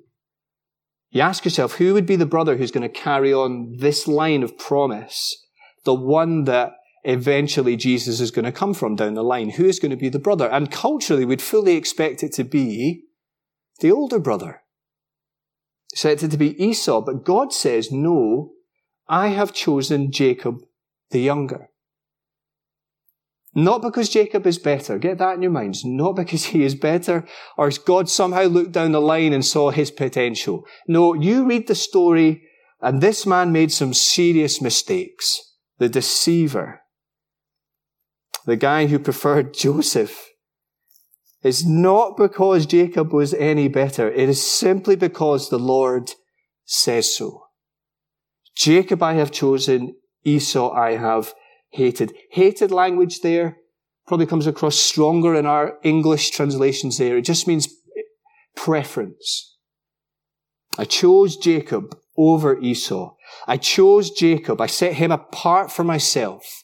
You 1.10 1.22
ask 1.22 1.44
yourself, 1.44 1.74
who 1.74 1.96
would 1.96 2.06
be 2.06 2.16
the 2.16 2.26
brother 2.28 2.56
who's 2.56 2.72
going 2.72 2.90
to 2.90 2.90
carry 2.90 3.34
on 3.34 3.78
this 3.80 4.08
line 4.08 4.44
of 4.44 4.60
promise? 4.60 5.44
The 5.84 5.96
one 5.96 6.44
that 6.44 6.74
eventually 7.04 7.76
Jesus 7.76 8.20
is 8.20 8.30
going 8.30 8.46
to 8.46 8.52
come 8.52 8.76
from 8.76 8.96
down 8.96 9.16
the 9.16 9.24
line. 9.24 9.50
Who 9.50 9.66
is 9.66 9.80
going 9.80 9.90
to 9.90 9.98
be 9.98 10.10
the 10.10 10.20
brother? 10.20 10.48
And 10.48 10.72
culturally, 10.72 11.26
we'd 11.26 11.42
fully 11.42 11.76
expect 11.76 12.22
it 12.22 12.32
to 12.34 12.44
be 12.44 13.06
the 13.80 13.92
older 13.92 14.20
brother. 14.20 14.62
Expect 15.92 16.22
it 16.24 16.32
to 16.32 16.38
be 16.38 16.64
Esau, 16.64 17.02
but 17.02 17.26
God 17.26 17.52
says, 17.52 17.92
no, 17.92 18.52
I 19.08 19.30
have 19.30 19.52
chosen 19.52 20.12
Jacob 20.12 20.60
the 21.10 21.20
younger. 21.20 21.70
Not 23.54 23.82
because 23.82 24.08
Jacob 24.10 24.48
is 24.48 24.58
better. 24.58 24.98
Get 24.98 25.18
that 25.18 25.36
in 25.36 25.42
your 25.42 25.52
minds. 25.52 25.84
Not 25.84 26.16
because 26.16 26.46
he 26.46 26.64
is 26.64 26.76
better 26.76 27.26
or 27.58 27.70
God 27.86 28.10
somehow 28.10 28.44
looked 28.44 28.72
down 28.72 28.94
the 28.94 29.02
line 29.02 29.34
and 29.34 29.46
saw 29.46 29.72
his 29.72 29.92
potential. 29.92 30.66
No, 30.88 31.14
you 31.14 31.46
read 31.46 31.68
the 31.68 31.76
story 31.76 32.44
and 32.82 33.02
this 33.02 33.26
man 33.26 33.52
made 33.52 33.72
some 33.72 33.94
serious 33.94 34.62
mistakes. 34.62 35.40
The 35.80 35.90
deceiver. 35.90 36.82
The 38.46 38.56
guy 38.56 38.88
who 38.88 39.00
preferred 39.00 39.54
Joseph. 39.58 40.30
It's 41.44 41.66
not 41.66 42.18
because 42.18 42.66
Jacob 42.66 43.12
was 43.12 43.34
any 43.34 43.68
better. 43.68 44.10
It 44.10 44.30
is 44.30 44.46
simply 44.50 44.96
because 44.96 45.50
the 45.50 45.60
Lord 45.60 46.12
says 46.66 47.18
so. 47.18 47.48
Jacob 48.56 49.02
I 49.02 49.14
have 49.14 49.32
chosen, 49.32 49.96
Esau 50.24 50.72
I 50.72 50.98
have 50.98 51.34
hated. 51.72 52.14
Hated 52.32 52.72
language 52.72 53.22
there 53.22 53.58
probably 54.08 54.26
comes 54.26 54.48
across 54.48 54.76
stronger 54.76 55.36
in 55.36 55.46
our 55.46 55.78
English 55.84 56.32
translations 56.32 56.98
there. 56.98 57.18
It 57.18 57.26
just 57.26 57.48
means 57.48 57.68
preference. 58.56 59.58
I 60.78 60.86
chose 60.86 61.36
Jacob 61.38 61.98
over 62.18 62.60
Esau. 62.60 63.16
I 63.48 63.58
chose 63.58 64.12
Jacob. 64.12 64.62
I 64.62 64.68
set 64.68 64.94
him 64.94 65.12
apart 65.12 65.72
for 65.72 65.84
myself. 65.84 66.64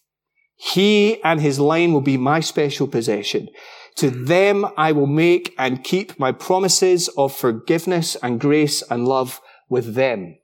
He 0.55 1.21
and 1.23 1.39
his 1.39 1.59
line 1.59 1.93
will 1.93 2.01
be 2.01 2.17
my 2.17 2.39
special 2.39 2.87
possession. 2.87 3.49
To 3.97 4.09
hmm. 4.09 4.25
them 4.25 4.65
I 4.77 4.91
will 4.91 5.07
make 5.07 5.53
and 5.57 5.83
keep 5.83 6.19
my 6.19 6.31
promises 6.31 7.09
of 7.17 7.35
forgiveness 7.35 8.15
and 8.21 8.39
grace 8.39 8.81
and 8.89 9.07
love 9.07 9.39
with 9.69 9.95
them. 9.95 10.37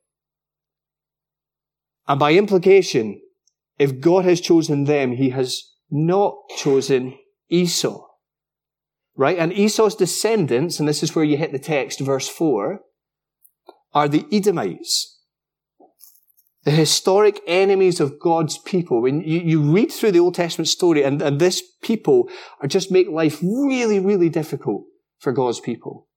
And 2.08 2.20
by 2.20 2.34
implication, 2.34 3.22
if 3.78 4.00
God 4.00 4.26
has 4.26 4.42
chosen 4.42 4.86
them, 4.86 5.14
he 5.14 5.30
has 5.30 5.64
not 5.90 6.36
chosen 6.58 7.18
Esau. 7.50 8.08
Right? 9.16 9.38
And 9.38 9.54
Esau's 9.54 9.96
descendants, 9.96 10.80
and 10.80 10.88
this 10.88 11.04
is 11.04 11.16
where 11.16 11.26
you 11.26 11.38
hit 11.38 11.52
the 11.52 11.60
text, 11.60 12.00
verse 12.00 12.28
4, 12.28 12.80
are 13.94 14.08
the 14.08 14.26
Edomites. 14.32 15.20
the 16.64 16.72
historic 16.72 17.42
enemies 17.46 18.00
of 18.00 18.20
God's 18.20 18.58
people. 18.58 19.02
When 19.02 19.22
you, 19.22 19.40
you 19.40 19.62
read 19.62 19.92
through 19.92 20.14
the 20.14 20.20
Old 20.20 20.36
Testament 20.36 20.70
story 20.70 21.04
and, 21.04 21.22
and 21.22 21.40
this 21.40 21.62
people 21.82 22.30
are 22.62 22.68
just 22.68 22.92
make 22.92 23.10
life 23.10 23.40
really, 23.42 24.00
really 24.00 24.30
difficult 24.30 24.86
for 25.20 25.32
God's 25.34 25.60
people. 25.60 26.08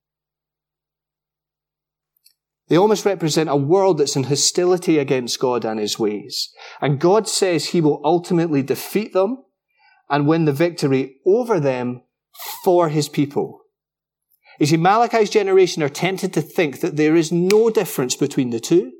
They 2.68 2.76
almost 2.76 3.04
represent 3.04 3.48
a 3.48 3.56
world 3.56 3.98
that's 3.98 4.16
in 4.16 4.24
hostility 4.24 4.98
against 4.98 5.38
God 5.38 5.64
and 5.64 5.78
his 5.78 5.98
ways. 5.98 6.50
And 6.80 7.00
God 7.00 7.28
says 7.28 7.66
he 7.66 7.80
will 7.80 8.00
ultimately 8.04 8.62
defeat 8.62 9.12
them 9.12 9.44
and 10.10 10.26
win 10.26 10.44
the 10.44 10.52
victory 10.52 11.16
over 11.24 11.60
them 11.60 12.02
for 12.64 12.88
his 12.88 13.08
people. 13.08 13.62
You 14.58 14.66
see, 14.66 14.76
Malachi's 14.76 15.30
generation 15.30 15.82
are 15.82 15.88
tempted 15.88 16.32
to 16.32 16.42
think 16.42 16.80
that 16.80 16.96
there 16.96 17.14
is 17.14 17.30
no 17.30 17.70
difference 17.70 18.16
between 18.16 18.50
the 18.50 18.60
two. 18.60 18.92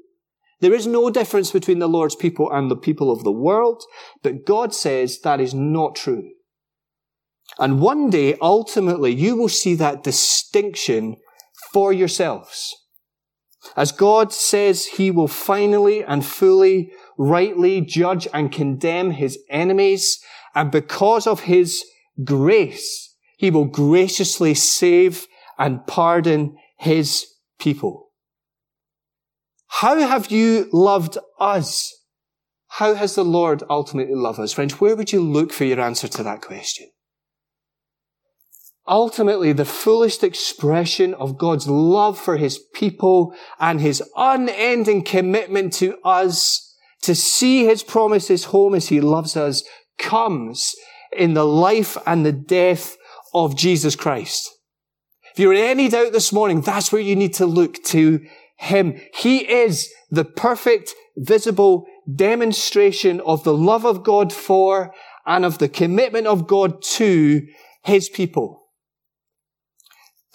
There 0.61 0.75
is 0.75 0.87
no 0.87 1.11
difference 1.11 1.51
between 1.51 1.81
the 1.81 1.89
Lord's 1.89 2.17
people 2.17 2.51
and 2.51 2.71
the 2.71 2.77
people 2.77 3.11
of 3.11 3.25
the 3.25 3.33
world, 3.33 3.83
but 4.23 4.47
God 4.47 4.75
says 4.75 5.21
that 5.21 5.41
is 5.41 5.55
not 5.55 5.97
true. 5.97 6.31
And 7.59 7.81
one 7.81 8.11
day, 8.11 8.37
ultimately, 8.41 9.15
you 9.15 9.37
will 9.37 9.49
see 9.49 9.75
that 9.75 10.03
distinction 10.03 11.17
for 11.73 11.93
yourselves. 11.93 12.75
As 13.77 13.93
God 13.93 14.33
says 14.33 14.87
he 14.87 15.11
will 15.11 15.29
finally 15.29 16.03
and 16.03 16.25
fully, 16.25 16.93
rightly 17.17 17.81
judge 17.81 18.29
and 18.33 18.53
condemn 18.53 19.13
his 19.13 19.39
enemies, 19.51 20.19
and 20.55 20.71
because 20.71 21.27
of 21.27 21.41
his 21.41 21.85
grace, 22.25 23.15
he 23.37 23.51
will 23.51 23.67
graciously 23.67 24.55
save 24.55 25.27
and 25.59 25.87
pardon 25.87 26.57
his 26.79 27.27
people. 27.59 28.11
How 29.69 29.99
have 30.01 30.31
you 30.31 30.69
loved 30.73 31.19
us? 31.39 31.93
How 32.69 32.95
has 32.95 33.15
the 33.15 33.25
Lord 33.25 33.63
ultimately 33.69 34.15
loved 34.15 34.39
us? 34.39 34.53
Friends, 34.53 34.81
where 34.81 34.97
would 34.97 35.13
you 35.13 35.21
look 35.21 35.53
for 35.53 35.65
your 35.65 35.81
answer 35.81 36.09
to 36.09 36.23
that 36.23 36.43
question? 36.43 36.89
Ultimately, 38.89 39.53
the 39.53 39.65
fullest 39.65 40.23
expression 40.23 41.13
of 41.15 41.39
God's 41.39 41.69
love 41.69 42.19
for 42.19 42.37
his 42.37 42.59
people 42.75 43.35
and 43.59 43.81
his 43.81 44.03
unending 44.17 45.03
commitment 45.03 45.73
to 45.75 45.99
us 46.05 46.75
to 47.03 47.15
see 47.15 47.65
his 47.65 47.83
promises 47.83 48.47
home 48.47 48.75
as 48.75 48.89
he 48.89 49.01
loves 49.01 49.37
us 49.37 49.65
comes 49.99 50.75
in 51.13 51.35
the 51.35 51.45
life 51.45 51.97
and 52.07 52.25
the 52.25 52.33
death 52.33 52.97
of 53.35 53.57
Jesus 53.57 53.97
Christ. 53.97 54.51
If 55.33 55.41
you're 55.41 55.53
in 55.53 55.65
any 55.65 55.89
doubt 55.89 56.13
this 56.13 56.33
morning, 56.33 56.61
that's 56.61 56.93
where 56.93 57.03
you 57.03 57.17
need 57.17 57.35
to 57.35 57.47
look 57.47 57.83
to 57.85 58.21
him. 58.57 59.01
He 59.15 59.51
is 59.51 59.93
the 60.11 60.25
perfect, 60.25 60.95
visible 61.17 61.87
demonstration 62.15 63.21
of 63.21 63.45
the 63.45 63.55
love 63.55 63.85
of 63.85 64.05
God 64.05 64.33
for 64.33 64.95
and 65.27 65.45
of 65.45 65.59
the 65.59 65.69
commitment 65.69 66.27
of 66.27 66.47
God 66.47 66.83
to 66.83 67.47
his 67.83 68.09
people. 68.09 68.66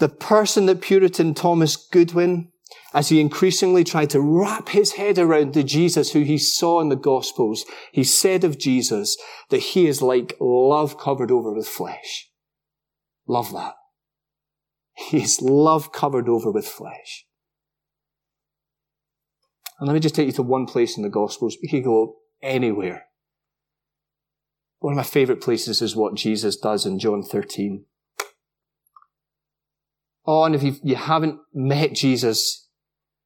The 0.01 0.09
person 0.09 0.65
that 0.65 0.81
Puritan 0.81 1.35
Thomas 1.35 1.75
Goodwin, 1.75 2.51
as 2.91 3.09
he 3.09 3.21
increasingly 3.21 3.83
tried 3.83 4.09
to 4.09 4.19
wrap 4.19 4.69
his 4.69 4.93
head 4.93 5.19
around 5.19 5.53
the 5.53 5.61
Jesus 5.61 6.13
who 6.13 6.21
he 6.21 6.39
saw 6.39 6.81
in 6.81 6.89
the 6.89 6.95
Gospels, 6.95 7.65
he 7.91 8.03
said 8.03 8.43
of 8.43 8.57
Jesus 8.57 9.15
that 9.51 9.59
he 9.59 9.85
is 9.85 10.01
like 10.01 10.35
love 10.41 10.97
covered 10.97 11.29
over 11.29 11.53
with 11.53 11.67
flesh. 11.67 12.31
Love 13.27 13.53
that. 13.53 13.75
He 14.93 15.21
is 15.21 15.39
love 15.39 15.91
covered 15.91 16.27
over 16.27 16.49
with 16.49 16.67
flesh. 16.67 17.27
And 19.79 19.87
let 19.87 19.93
me 19.93 19.99
just 19.99 20.15
take 20.15 20.25
you 20.25 20.33
to 20.33 20.41
one 20.41 20.65
place 20.65 20.97
in 20.97 21.03
the 21.03 21.09
Gospels. 21.09 21.57
We 21.61 21.69
could 21.69 21.83
go 21.83 22.15
anywhere. 22.41 23.05
One 24.79 24.93
of 24.93 24.97
my 24.97 25.03
favorite 25.03 25.41
places 25.41 25.79
is 25.79 25.95
what 25.95 26.15
Jesus 26.15 26.57
does 26.57 26.87
in 26.87 26.97
John 26.97 27.21
13. 27.21 27.85
Oh, 30.25 30.43
and 30.43 30.55
if 30.55 30.79
you 30.83 30.95
haven't 30.95 31.39
met 31.53 31.93
Jesus, 31.93 32.67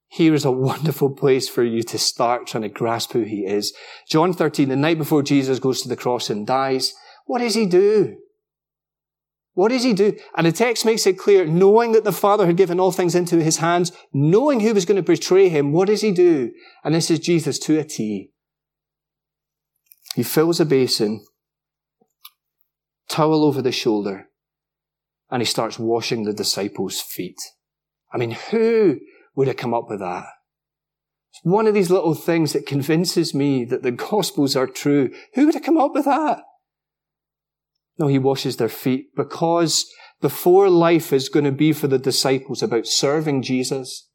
here 0.08 0.34
is 0.34 0.46
a 0.46 0.52
wonderful 0.52 1.10
place 1.10 1.50
for 1.50 1.64
you 1.64 1.84
to 1.84 1.98
start 1.98 2.48
trying 2.48 2.64
to 2.64 2.70
grasp 2.70 3.12
who 3.12 3.24
he 3.24 3.46
is. 3.46 3.74
John 4.10 4.34
13, 4.34 4.70
the 4.70 4.76
night 4.76 4.98
before 4.98 5.24
Jesus 5.24 5.60
goes 5.60 5.82
to 5.82 5.90
the 5.90 5.98
cross 5.98 6.30
and 6.30 6.48
dies, 6.48 6.94
what 7.26 7.40
does 7.40 7.56
he 7.56 7.66
do? 7.66 8.18
What 9.56 9.70
does 9.70 9.84
he 9.84 9.94
do? 9.94 10.18
And 10.38 10.46
the 10.46 10.52
text 10.52 10.86
makes 10.86 11.08
it 11.08 11.18
clear, 11.18 11.46
knowing 11.46 11.94
that 11.94 12.04
the 12.04 12.12
Father 12.12 12.46
had 12.46 12.58
given 12.58 12.80
all 12.80 12.92
things 12.92 13.16
into 13.16 13.42
his 13.42 13.58
hands, 13.58 13.92
knowing 14.14 14.60
who 14.60 14.74
was 14.74 14.86
going 14.86 14.98
to 14.98 15.04
betray 15.04 15.50
him, 15.50 15.72
what 15.72 15.88
does 15.88 16.02
he 16.02 16.12
do? 16.12 16.52
And 16.84 16.94
this 16.94 17.10
is 17.10 17.20
Jesus 17.20 17.58
to 17.60 17.80
a 17.80 17.84
T. 17.84 18.32
He 20.14 20.24
fills 20.24 20.60
a 20.60 20.66
basin, 20.66 21.26
towel 23.10 23.44
over 23.44 23.62
the 23.62 23.72
shoulder, 23.72 24.30
and 25.30 25.42
he 25.42 25.46
starts 25.46 25.80
washing 25.80 26.24
the 26.24 26.34
disciples' 26.34 27.02
feet. 27.02 27.40
I 28.14 28.18
mean, 28.18 28.32
who 28.32 29.00
would 29.36 29.48
have 29.48 29.58
come 29.58 29.74
up 29.74 29.90
with 29.90 30.00
that? 30.00 30.26
It's 31.32 31.42
one 31.44 31.68
of 31.68 31.74
these 31.74 31.90
little 31.90 32.16
things 32.16 32.54
that 32.54 32.66
convinces 32.66 33.34
me 33.34 33.66
that 33.66 33.84
the 33.84 33.92
Gospels 33.92 34.56
are 34.56 34.68
true. 34.68 35.14
Who 35.34 35.46
would 35.46 35.56
have 35.56 35.64
come 35.64 35.78
up 35.78 35.94
with 35.94 36.06
that? 36.06 36.42
No, 37.98 38.08
he 38.08 38.20
washes 38.20 38.58
their 38.58 38.70
feet 38.70 39.08
because 39.16 39.90
before 40.22 40.70
life 40.70 41.12
is 41.12 41.30
going 41.30 41.46
to 41.46 41.52
be 41.52 41.74
for 41.74 41.88
the 41.88 42.00
disciples 42.00 42.62
about 42.62 42.88
serving 42.88 43.42
Jesus, 43.42 44.10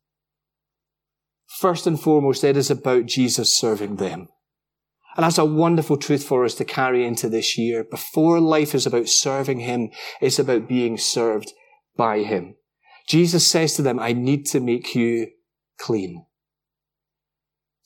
first 1.46 1.86
and 1.86 2.00
foremost, 2.00 2.44
it 2.44 2.56
is 2.56 2.70
about 2.70 3.06
Jesus 3.06 3.56
serving 3.56 3.96
them. 3.96 4.28
And 5.16 5.24
that's 5.24 5.38
a 5.38 5.44
wonderful 5.44 5.96
truth 5.96 6.24
for 6.24 6.44
us 6.44 6.54
to 6.56 6.64
carry 6.64 7.04
into 7.04 7.28
this 7.28 7.58
year. 7.58 7.84
Before 7.84 8.40
life 8.40 8.74
is 8.74 8.86
about 8.86 9.08
serving 9.08 9.60
Him, 9.60 9.90
it's 10.20 10.38
about 10.38 10.68
being 10.68 10.98
served 10.98 11.52
by 11.96 12.20
Him. 12.20 12.54
Jesus 13.08 13.46
says 13.46 13.74
to 13.74 13.82
them, 13.82 13.98
I 13.98 14.12
need 14.12 14.46
to 14.46 14.60
make 14.60 14.94
you 14.94 15.28
clean. 15.78 16.26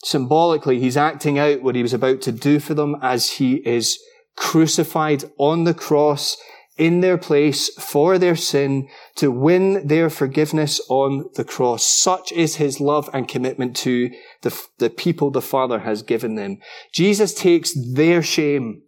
Symbolically, 0.04 0.78
He's 0.78 0.98
acting 0.98 1.38
out 1.38 1.62
what 1.62 1.74
He 1.74 1.82
was 1.82 1.94
about 1.94 2.20
to 2.22 2.32
do 2.32 2.60
for 2.60 2.74
them 2.74 2.96
as 3.00 3.32
He 3.32 3.66
is 3.66 3.98
crucified 4.36 5.24
on 5.38 5.64
the 5.64 5.74
cross 5.74 6.36
in 6.76 7.00
their 7.00 7.18
place 7.18 7.68
for 7.74 8.18
their 8.18 8.34
sin 8.34 8.88
to 9.16 9.30
win 9.30 9.86
their 9.86 10.10
forgiveness 10.10 10.80
on 10.88 11.30
the 11.34 11.44
cross. 11.44 11.86
Such 11.86 12.32
is 12.32 12.56
his 12.56 12.80
love 12.80 13.08
and 13.12 13.28
commitment 13.28 13.76
to 13.76 14.10
the, 14.42 14.60
the 14.78 14.90
people 14.90 15.30
the 15.30 15.40
Father 15.42 15.80
has 15.80 16.02
given 16.02 16.34
them. 16.34 16.58
Jesus 16.92 17.32
takes 17.32 17.72
their 17.94 18.22
shame. 18.22 18.82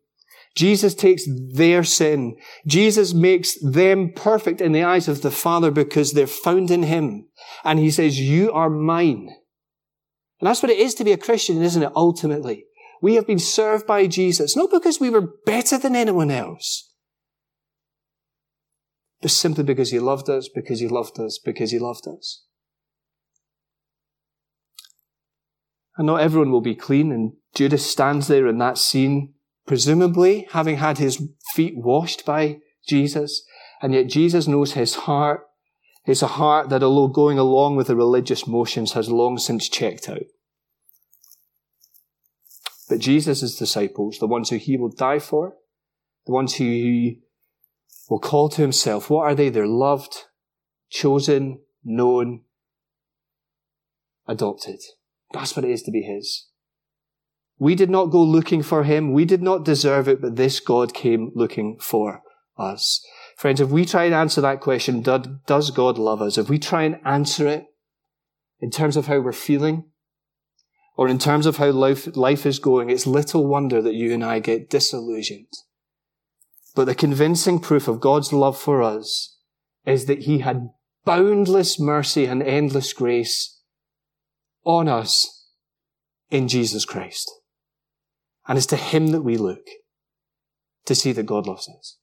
Jesus 0.57 0.95
takes 0.95 1.25
their 1.53 1.85
sin. 1.85 2.37
Jesus 2.67 3.13
makes 3.13 3.57
them 3.61 4.11
perfect 4.17 4.61
in 4.61 4.73
the 4.73 4.83
eyes 4.83 5.07
of 5.07 5.23
the 5.23 5.31
Father 5.31 5.71
because 5.71 6.13
they're 6.13 6.27
found 6.27 6.71
in 6.71 6.85
him. 6.85 7.29
And 7.63 7.79
he 7.79 7.91
says, 7.91 8.19
you 8.19 8.51
are 8.53 8.71
mine. 8.71 9.29
And 10.41 10.49
that's 10.49 10.63
what 10.63 10.73
it 10.73 10.79
is 10.79 10.95
to 10.95 11.05
be 11.05 11.13
a 11.13 11.19
Christian, 11.19 11.63
isn't 11.63 11.83
it? 11.83 11.93
Ultimately. 11.95 12.65
We 13.03 13.15
have 13.15 13.27
been 13.27 13.39
served 13.39 13.87
by 13.87 14.07
Jesus, 14.07 14.57
not 14.57 14.71
because 14.71 14.99
we 14.99 15.11
were 15.11 15.35
better 15.45 15.79
than 15.79 15.95
anyone 15.95 16.31
else, 16.31 16.86
but 19.23 19.31
simply 19.31 19.65
because 19.65 19.91
he 19.91 19.99
loved 19.99 20.29
us, 20.29 20.49
because 20.49 20.81
he 20.81 20.89
loved 20.89 21.19
us, 21.19 21.39
because 21.39 21.71
he 21.71 21.79
loved 21.79 22.07
us. 22.07 22.45
And 25.97 26.07
not 26.07 26.21
everyone 26.21 26.51
will 26.51 26.61
be 26.61 26.75
clean, 26.75 27.11
and 27.11 27.33
Judas 27.55 27.91
stands 27.91 28.29
there 28.29 28.47
in 28.47 28.59
that 28.59 28.77
scene, 28.77 29.33
presumably 29.67 30.47
having 30.53 30.77
had 30.77 30.99
his 30.99 31.23
feet 31.55 31.75
washed 31.77 32.27
by 32.27 32.59
Jesus, 32.87 33.43
and 33.81 33.95
yet 33.95 34.09
Jesus 34.09 34.47
knows 34.47 34.73
his 34.73 34.95
heart. 34.95 35.41
It's 36.05 36.23
a 36.23 36.29
heart 36.29 36.69
that, 36.69 36.83
although 36.83 37.09
going 37.09 37.39
along 37.39 37.77
with 37.77 37.87
the 37.87 37.97
religious 37.97 38.47
motions, 38.47 38.93
has 38.93 39.11
long 39.11 39.39
since 39.39 39.69
checked 39.69 40.09
out. 40.09 40.23
But 42.89 43.01
Jesus' 43.01 43.57
disciples, 43.57 44.19
the 44.19 44.29
ones 44.29 44.51
who 44.51 44.57
he 44.57 44.77
will 44.77 44.91
die 44.91 45.19
for, 45.19 45.55
the 46.27 46.33
ones 46.33 46.57
who 46.57 46.65
he 46.65 47.23
will 48.09 48.21
call 48.21 48.49
to 48.51 48.63
himself, 48.63 49.11
what 49.11 49.23
are 49.23 49.35
they? 49.35 49.49
They're 49.49 49.67
loved, 49.67 50.25
chosen, 50.91 51.61
known, 51.85 52.43
adopted. 54.27 54.81
That's 55.33 55.57
what 55.57 55.65
it 55.65 55.71
is 55.71 55.83
to 55.83 55.91
be 55.91 56.03
his. 56.03 56.47
We 57.59 57.75
did 57.75 57.91
not 57.91 58.07
go 58.07 58.23
looking 58.23 58.63
for 58.63 58.85
him. 58.85 59.13
We 59.13 59.25
did 59.25 59.43
not 59.43 59.65
deserve 59.65 60.09
it, 60.09 60.21
but 60.21 60.37
this 60.37 60.61
God 60.61 60.93
came 60.93 61.33
looking 61.35 61.79
for 61.81 62.23
us. 62.59 63.05
Friends, 63.37 63.61
if 63.61 63.71
we 63.71 63.85
try 63.85 64.05
and 64.05 64.15
answer 64.15 64.41
that 64.41 64.61
question, 64.61 65.03
does 65.03 65.71
God 65.71 65.99
love 65.99 66.23
us? 66.23 66.39
If 66.39 66.49
we 66.49 66.59
try 66.59 66.85
and 66.85 67.01
answer 67.05 67.47
it 67.47 67.67
in 68.61 68.71
terms 68.71 68.97
of 68.97 69.07
how 69.07 69.21
we're 69.21 69.33
feeling, 69.33 69.85
or 70.97 71.09
in 71.09 71.19
terms 71.19 71.45
of 71.45 71.59
how 71.59 71.71
life, 71.71 72.17
life 72.17 72.47
is 72.47 72.59
going, 72.59 72.89
it's 72.89 73.07
little 73.07 73.47
wonder 73.47 73.83
that 73.83 73.95
you 73.95 74.15
and 74.15 74.25
I 74.25 74.39
get 74.39 74.71
disillusioned. 74.71 75.53
But 76.77 76.85
the 76.85 76.95
convincing 76.95 77.59
proof 77.59 77.89
of 77.89 78.01
God's 78.01 78.35
love 78.35 78.57
for 78.57 78.83
us 78.83 79.39
is 79.87 80.05
that 80.05 80.25
He 80.25 80.41
had 80.41 80.69
boundless 81.07 81.81
mercy 81.81 82.27
and 82.27 82.43
endless 82.43 82.93
grace 82.93 83.63
on 84.63 84.87
us 84.87 85.49
in 86.31 86.49
Jesus 86.49 86.85
Christ. 86.85 87.33
And 88.47 88.59
it's 88.59 88.67
to 88.67 88.77
Him 88.77 89.09
that 89.09 89.23
we 89.23 89.39
look 89.39 89.67
to 90.85 90.95
see 90.95 91.13
that 91.13 91.25
God 91.25 91.47
loves 91.47 91.67
us. 91.67 91.97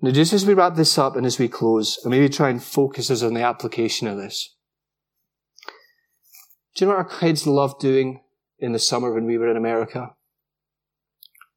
Now, 0.00 0.12
just 0.12 0.32
as 0.32 0.46
we 0.46 0.54
wrap 0.54 0.76
this 0.76 0.96
up 0.96 1.16
and 1.16 1.26
as 1.26 1.38
we 1.38 1.48
close, 1.48 1.98
and 2.04 2.12
maybe 2.12 2.28
try 2.28 2.48
and 2.48 2.62
focus 2.62 3.10
us 3.10 3.24
on 3.24 3.34
the 3.34 3.42
application 3.42 4.06
of 4.06 4.18
this. 4.18 4.54
Do 6.76 6.84
you 6.84 6.86
know 6.86 6.96
what 6.96 7.10
our 7.10 7.18
kids 7.18 7.44
loved 7.44 7.80
doing 7.80 8.20
in 8.60 8.70
the 8.70 8.78
summer 8.78 9.12
when 9.12 9.24
we 9.24 9.36
were 9.36 9.50
in 9.50 9.56
America? 9.56 10.14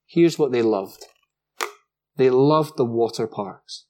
Here's 0.08 0.40
what 0.40 0.52
they 0.52 0.64
loved. 0.64 1.06
They 2.20 2.30
loved 2.30 2.76
the 2.76 2.84
water 2.84 3.28
parks. 3.28 3.86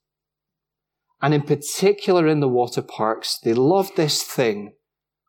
And 1.20 1.34
in 1.34 1.42
particular 1.42 2.28
in 2.28 2.42
the 2.42 2.48
water 2.48 2.84
parks, 2.84 3.40
they 3.44 3.56
loved 3.56 3.98
this 3.98 4.22
thing 4.22 4.74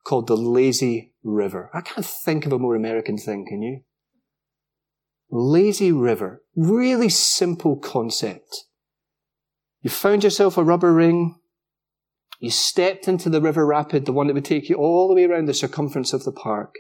called 0.05 0.27
the 0.27 0.37
lazy 0.37 1.15
river. 1.25 1.71
I 1.73 1.81
can't 1.81 2.05
think 2.05 2.45
of 2.45 2.53
a 2.53 2.59
more 2.59 2.77
American 2.77 3.17
thing, 3.17 3.47
can 3.49 3.63
you? 3.63 3.81
Lazy 5.31 5.91
river. 5.91 6.43
Really 6.55 7.09
simple 7.09 7.79
concept. 7.79 8.67
You 9.81 9.89
found 9.89 10.23
yourself 10.23 10.59
a 10.59 10.63
rubber 10.63 10.93
ring. 10.93 11.37
You 12.39 12.51
stepped 12.51 13.09
into 13.09 13.31
the 13.31 13.41
river 13.41 13.65
rapid, 13.65 14.05
the 14.05 14.13
one 14.13 14.27
that 14.27 14.35
would 14.35 14.45
take 14.45 14.69
you 14.69 14.77
all 14.77 15.09
the 15.09 15.15
way 15.15 15.25
around 15.25 15.47
the 15.47 15.55
circumference 15.55 16.13
of 16.13 16.25
the 16.25 16.33
park. 16.33 16.75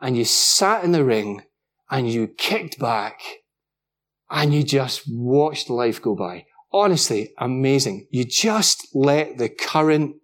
And 0.00 0.16
you 0.16 0.24
sat 0.24 0.84
in 0.84 0.92
the 0.92 1.04
ring 1.04 1.42
and 1.90 2.10
you 2.10 2.28
kicked 2.28 2.78
back 2.78 3.20
and 4.30 4.54
you 4.54 4.62
just 4.62 5.02
watched 5.08 5.70
life 5.70 6.00
go 6.00 6.14
by. 6.14 6.46
Honestly, 6.72 7.32
amazing. 7.38 8.08
You 8.10 8.24
just 8.24 8.88
let 8.94 9.38
the 9.38 9.48
current 9.48 10.16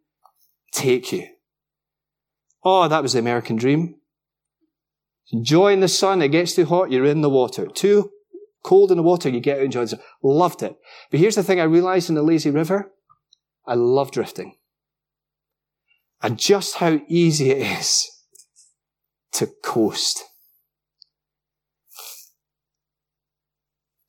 take 0.73 1.13
you. 1.13 1.29
Oh, 2.65 2.89
that 2.89 3.03
was 3.03 3.13
the 3.13 3.19
American 3.19 3.57
dream. 3.57 3.97
Enjoying 5.33 5.81
the 5.81 5.89
sun, 5.89 6.23
it 6.23 6.29
gets 6.29 6.55
too 6.55 6.65
hot, 6.65 6.91
you're 6.91 7.05
in 7.05 7.21
the 7.21 7.31
water. 7.31 7.67
Too 7.67 8.11
cold 8.65 8.91
in 8.91 8.97
the 8.97 9.03
water, 9.03 9.29
you 9.29 9.41
get 9.41 9.55
out 9.55 9.59
and 9.59 9.67
enjoy 9.67 9.83
the 9.83 9.89
sun. 9.89 10.01
Loved 10.23 10.63
it. 10.63 10.77
But 11.11 11.21
here's 11.21 11.37
the 11.37 11.43
thing 11.43 11.61
I 11.61 11.65
realized 11.65 12.09
in 12.09 12.17
the 12.17 12.23
lazy 12.23 12.51
river. 12.51 12.91
I 13.67 13.75
love 13.75 14.11
drifting. 14.11 14.57
And 16.23 16.39
just 16.39 16.77
how 16.77 17.01
easy 17.09 17.51
it 17.51 17.59
is 17.79 18.11
to 19.33 19.47
coast. 19.63 20.25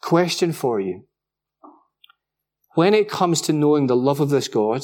Question 0.02 0.52
for 0.52 0.80
you 0.80 1.06
when 2.74 2.94
it 2.94 3.10
comes 3.10 3.42
to 3.42 3.54
knowing 3.54 3.88
the 3.88 3.96
love 3.96 4.20
of 4.20 4.30
this 4.30 4.48
God 4.48 4.84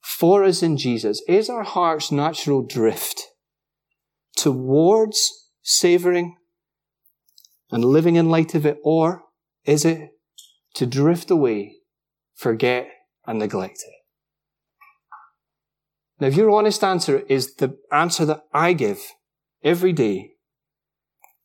for 0.00 0.44
us 0.44 0.62
in 0.62 0.76
Jesus, 0.76 1.22
is 1.28 1.48
our 1.48 1.62
heart's 1.62 2.12
natural 2.12 2.62
drift 2.62 3.22
towards 4.36 5.48
savoring 5.62 6.36
and 7.70 7.84
living 7.84 8.16
in 8.16 8.28
light 8.28 8.54
of 8.54 8.66
it, 8.66 8.78
or 8.82 9.22
is 9.64 9.84
it 9.84 10.10
to 10.74 10.86
drift 10.86 11.30
away, 11.30 11.76
forget, 12.34 12.88
and 13.26 13.38
neglect 13.38 13.78
it? 13.78 13.94
Now, 16.20 16.26
if 16.28 16.36
your 16.36 16.50
honest 16.50 16.84
answer 16.84 17.20
is 17.28 17.54
the 17.54 17.76
answer 17.90 18.24
that 18.26 18.42
I 18.52 18.72
give 18.74 19.00
every 19.64 19.92
day, 19.92 20.31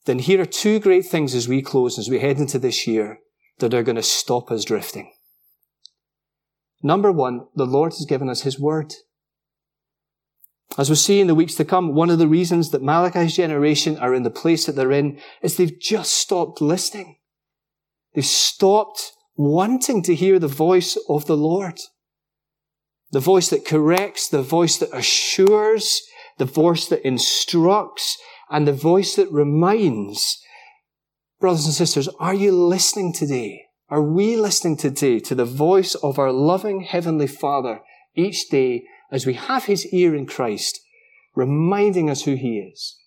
then 0.08 0.20
here 0.20 0.42
are 0.42 0.46
two 0.46 0.80
great 0.80 1.06
things 1.06 1.36
as 1.36 1.48
we 1.48 1.62
close, 1.62 2.00
as 2.00 2.10
we 2.10 2.20
head 2.20 2.38
into 2.38 2.58
this 2.58 2.88
year 2.88 3.20
that 3.60 3.74
are 3.74 3.84
going 3.84 3.98
to 3.98 4.04
stop 4.04 4.50
us 4.50 4.64
drifting. 4.64 5.12
Number 6.82 7.12
one, 7.12 7.48
the 7.56 7.66
Lord 7.66 7.94
has 7.94 8.06
given 8.06 8.30
us 8.30 8.42
His 8.42 8.60
Word. 8.60 8.94
As 10.78 10.90
we'll 10.90 10.96
see 10.96 11.20
in 11.20 11.28
the 11.28 11.36
weeks 11.36 11.56
to 11.56 11.66
come, 11.66 11.94
one 11.94 12.10
of 12.10 12.20
the 12.20 12.28
reasons 12.28 12.72
that 12.72 12.84
Malachi's 12.84 13.36
generation 13.36 13.98
are 13.98 14.14
in 14.14 14.24
the 14.24 14.30
place 14.30 14.66
that 14.66 14.76
they're 14.76 14.92
in 14.92 15.20
is 15.42 15.58
they've 15.58 15.80
just 15.80 16.14
stopped 16.14 16.62
listening. 16.62 17.18
They've 18.14 18.26
stopped 18.26 19.12
wanting 19.36 20.04
to 20.04 20.16
hear 20.16 20.40
the 20.40 20.48
voice 20.48 20.98
of 21.10 21.26
the 21.26 21.38
Lord. 21.38 21.80
The 23.12 23.20
voice 23.20 23.50
that 23.50 23.66
corrects, 23.66 24.28
the 24.28 24.42
voice 24.42 24.78
that 24.78 24.96
assures, 24.96 26.02
the 26.38 26.46
voice 26.46 26.88
that 26.88 27.06
instructs, 27.06 28.18
and 28.50 28.68
the 28.68 28.74
voice 28.74 29.16
that 29.16 29.32
reminds 29.32 30.42
Brothers 31.40 31.66
and 31.66 31.74
sisters, 31.74 32.08
are 32.20 32.34
you 32.34 32.52
listening 32.52 33.14
today? 33.14 33.66
Are 33.90 34.02
we 34.02 34.36
listening 34.36 34.76
today 34.76 35.20
to 35.20 35.36
the 35.36 35.46
voice 35.46 35.94
of 35.94 36.18
our 36.18 36.32
loving 36.32 36.82
Heavenly 36.82 37.28
Father 37.28 37.82
each 38.16 38.50
day 38.50 38.86
as 39.12 39.28
we 39.28 39.36
have 39.36 39.66
His 39.66 39.86
ear 39.94 40.16
in 40.16 40.26
Christ, 40.26 40.80
reminding 41.36 42.10
us 42.10 42.24
who 42.24 42.34
He 42.34 42.58
is? 42.58 42.98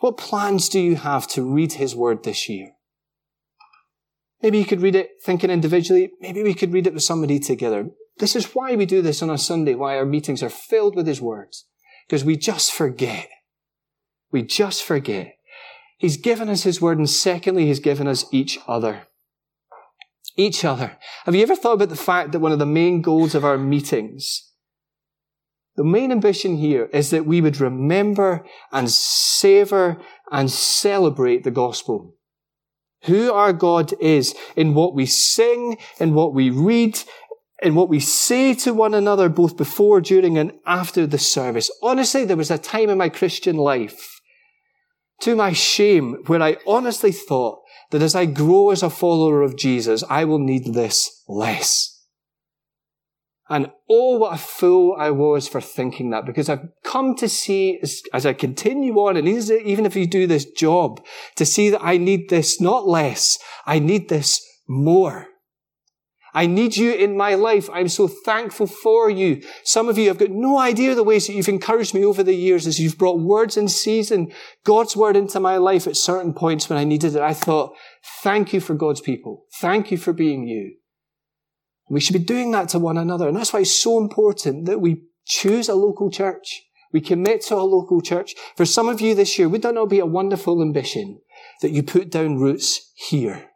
What 0.00 0.18
plans 0.18 0.68
do 0.68 0.78
you 0.78 0.96
have 0.96 1.26
to 1.28 1.42
read 1.42 1.74
His 1.74 1.96
Word 1.96 2.24
this 2.24 2.46
year? 2.46 2.72
Maybe 4.42 4.58
you 4.58 4.66
could 4.66 4.82
read 4.82 4.94
it 4.94 5.12
thinking 5.24 5.50
individually. 5.50 6.10
Maybe 6.20 6.42
we 6.42 6.52
could 6.52 6.74
read 6.74 6.86
it 6.86 6.92
with 6.92 7.04
somebody 7.04 7.38
together. 7.38 7.88
This 8.18 8.36
is 8.36 8.54
why 8.54 8.76
we 8.76 8.84
do 8.84 9.00
this 9.00 9.22
on 9.22 9.30
a 9.30 9.38
Sunday, 9.38 9.74
why 9.74 9.96
our 9.96 10.04
meetings 10.04 10.42
are 10.42 10.50
filled 10.50 10.94
with 10.94 11.06
His 11.06 11.22
words. 11.22 11.66
Because 12.06 12.22
we 12.22 12.36
just 12.36 12.70
forget. 12.70 13.28
We 14.32 14.42
just 14.42 14.82
forget. 14.82 15.36
He's 15.98 16.16
given 16.16 16.48
us 16.48 16.64
His 16.64 16.80
word, 16.80 16.98
and 16.98 17.08
secondly, 17.08 17.66
He's 17.66 17.78
given 17.78 18.08
us 18.08 18.24
each 18.32 18.58
other. 18.66 19.02
Each 20.36 20.64
other. 20.64 20.96
Have 21.26 21.34
you 21.34 21.42
ever 21.42 21.54
thought 21.54 21.74
about 21.74 21.90
the 21.90 21.96
fact 21.96 22.32
that 22.32 22.40
one 22.40 22.52
of 22.52 22.58
the 22.58 22.66
main 22.66 23.02
goals 23.02 23.34
of 23.34 23.44
our 23.44 23.58
meetings, 23.58 24.50
the 25.76 25.84
main 25.84 26.10
ambition 26.10 26.56
here 26.56 26.88
is 26.92 27.10
that 27.10 27.26
we 27.26 27.40
would 27.40 27.60
remember 27.60 28.44
and 28.72 28.90
savor 28.90 30.00
and 30.30 30.50
celebrate 30.50 31.44
the 31.44 31.50
gospel. 31.50 32.16
Who 33.04 33.32
our 33.32 33.52
God 33.52 33.92
is 34.00 34.34
in 34.54 34.74
what 34.74 34.94
we 34.94 35.06
sing, 35.06 35.78
in 35.98 36.14
what 36.14 36.34
we 36.34 36.50
read, 36.50 36.98
in 37.62 37.74
what 37.74 37.88
we 37.88 38.00
say 38.00 38.54
to 38.54 38.74
one 38.74 38.92
another, 38.92 39.28
both 39.28 39.56
before, 39.56 40.00
during, 40.00 40.36
and 40.36 40.52
after 40.66 41.06
the 41.06 41.18
service. 41.18 41.70
Honestly, 41.82 42.24
there 42.24 42.36
was 42.36 42.50
a 42.50 42.58
time 42.58 42.90
in 42.90 42.98
my 42.98 43.08
Christian 43.08 43.56
life 43.56 44.11
to 45.22 45.36
my 45.36 45.52
shame, 45.52 46.18
where 46.26 46.42
I 46.42 46.56
honestly 46.66 47.12
thought 47.12 47.60
that 47.90 48.02
as 48.02 48.14
I 48.14 48.26
grow 48.26 48.70
as 48.70 48.82
a 48.82 48.90
follower 48.90 49.42
of 49.42 49.56
Jesus, 49.56 50.04
I 50.08 50.24
will 50.24 50.38
need 50.38 50.74
this 50.74 51.22
less. 51.28 51.88
And 53.48 53.70
oh, 53.90 54.18
what 54.18 54.34
a 54.34 54.38
fool 54.38 54.96
I 54.98 55.10
was 55.10 55.46
for 55.46 55.60
thinking 55.60 56.10
that, 56.10 56.24
because 56.24 56.48
I've 56.48 56.68
come 56.84 57.14
to 57.16 57.28
see, 57.28 57.78
as, 57.82 58.02
as 58.12 58.24
I 58.24 58.32
continue 58.32 58.94
on, 58.94 59.16
and 59.16 59.28
even 59.28 59.84
if 59.84 59.94
you 59.94 60.06
do 60.06 60.26
this 60.26 60.44
job, 60.44 61.04
to 61.36 61.44
see 61.44 61.70
that 61.70 61.84
I 61.84 61.98
need 61.98 62.30
this 62.30 62.60
not 62.60 62.88
less, 62.88 63.38
I 63.66 63.78
need 63.78 64.08
this 64.08 64.40
more. 64.66 65.26
I 66.34 66.46
need 66.46 66.76
you 66.76 66.92
in 66.92 67.16
my 67.16 67.34
life. 67.34 67.68
I'm 67.72 67.88
so 67.88 68.08
thankful 68.08 68.66
for 68.66 69.10
you. 69.10 69.42
Some 69.64 69.88
of 69.88 69.98
you 69.98 70.08
have 70.08 70.18
got 70.18 70.30
no 70.30 70.58
idea 70.58 70.94
the 70.94 71.02
ways 71.02 71.26
that 71.26 71.34
you've 71.34 71.48
encouraged 71.48 71.94
me 71.94 72.04
over 72.04 72.22
the 72.22 72.34
years 72.34 72.66
as 72.66 72.80
you've 72.80 72.96
brought 72.96 73.20
words 73.20 73.56
in 73.56 73.68
season, 73.68 74.32
God's 74.64 74.96
word 74.96 75.16
into 75.16 75.40
my 75.40 75.58
life 75.58 75.86
at 75.86 75.96
certain 75.96 76.32
points 76.32 76.70
when 76.70 76.78
I 76.78 76.84
needed 76.84 77.14
it. 77.14 77.22
I 77.22 77.34
thought, 77.34 77.74
thank 78.22 78.52
you 78.52 78.60
for 78.60 78.74
God's 78.74 79.02
people. 79.02 79.44
Thank 79.60 79.90
you 79.90 79.98
for 79.98 80.12
being 80.12 80.46
you. 80.46 80.76
We 81.90 82.00
should 82.00 82.14
be 82.14 82.18
doing 82.20 82.50
that 82.52 82.70
to 82.70 82.78
one 82.78 82.96
another. 82.96 83.28
And 83.28 83.36
that's 83.36 83.52
why 83.52 83.60
it's 83.60 83.78
so 83.78 83.98
important 83.98 84.64
that 84.64 84.80
we 84.80 85.02
choose 85.26 85.68
a 85.68 85.74
local 85.74 86.10
church. 86.10 86.62
We 86.92 87.02
commit 87.02 87.42
to 87.42 87.56
a 87.56 87.62
local 87.62 88.00
church. 88.00 88.34
For 88.56 88.64
some 88.64 88.88
of 88.88 89.00
you 89.00 89.14
this 89.14 89.38
year, 89.38 89.48
would 89.48 89.62
that 89.62 89.74
not 89.74 89.90
be 89.90 89.98
a 89.98 90.06
wonderful 90.06 90.62
ambition 90.62 91.20
that 91.60 91.72
you 91.72 91.82
put 91.82 92.10
down 92.10 92.38
roots 92.38 92.92
here? 92.94 93.50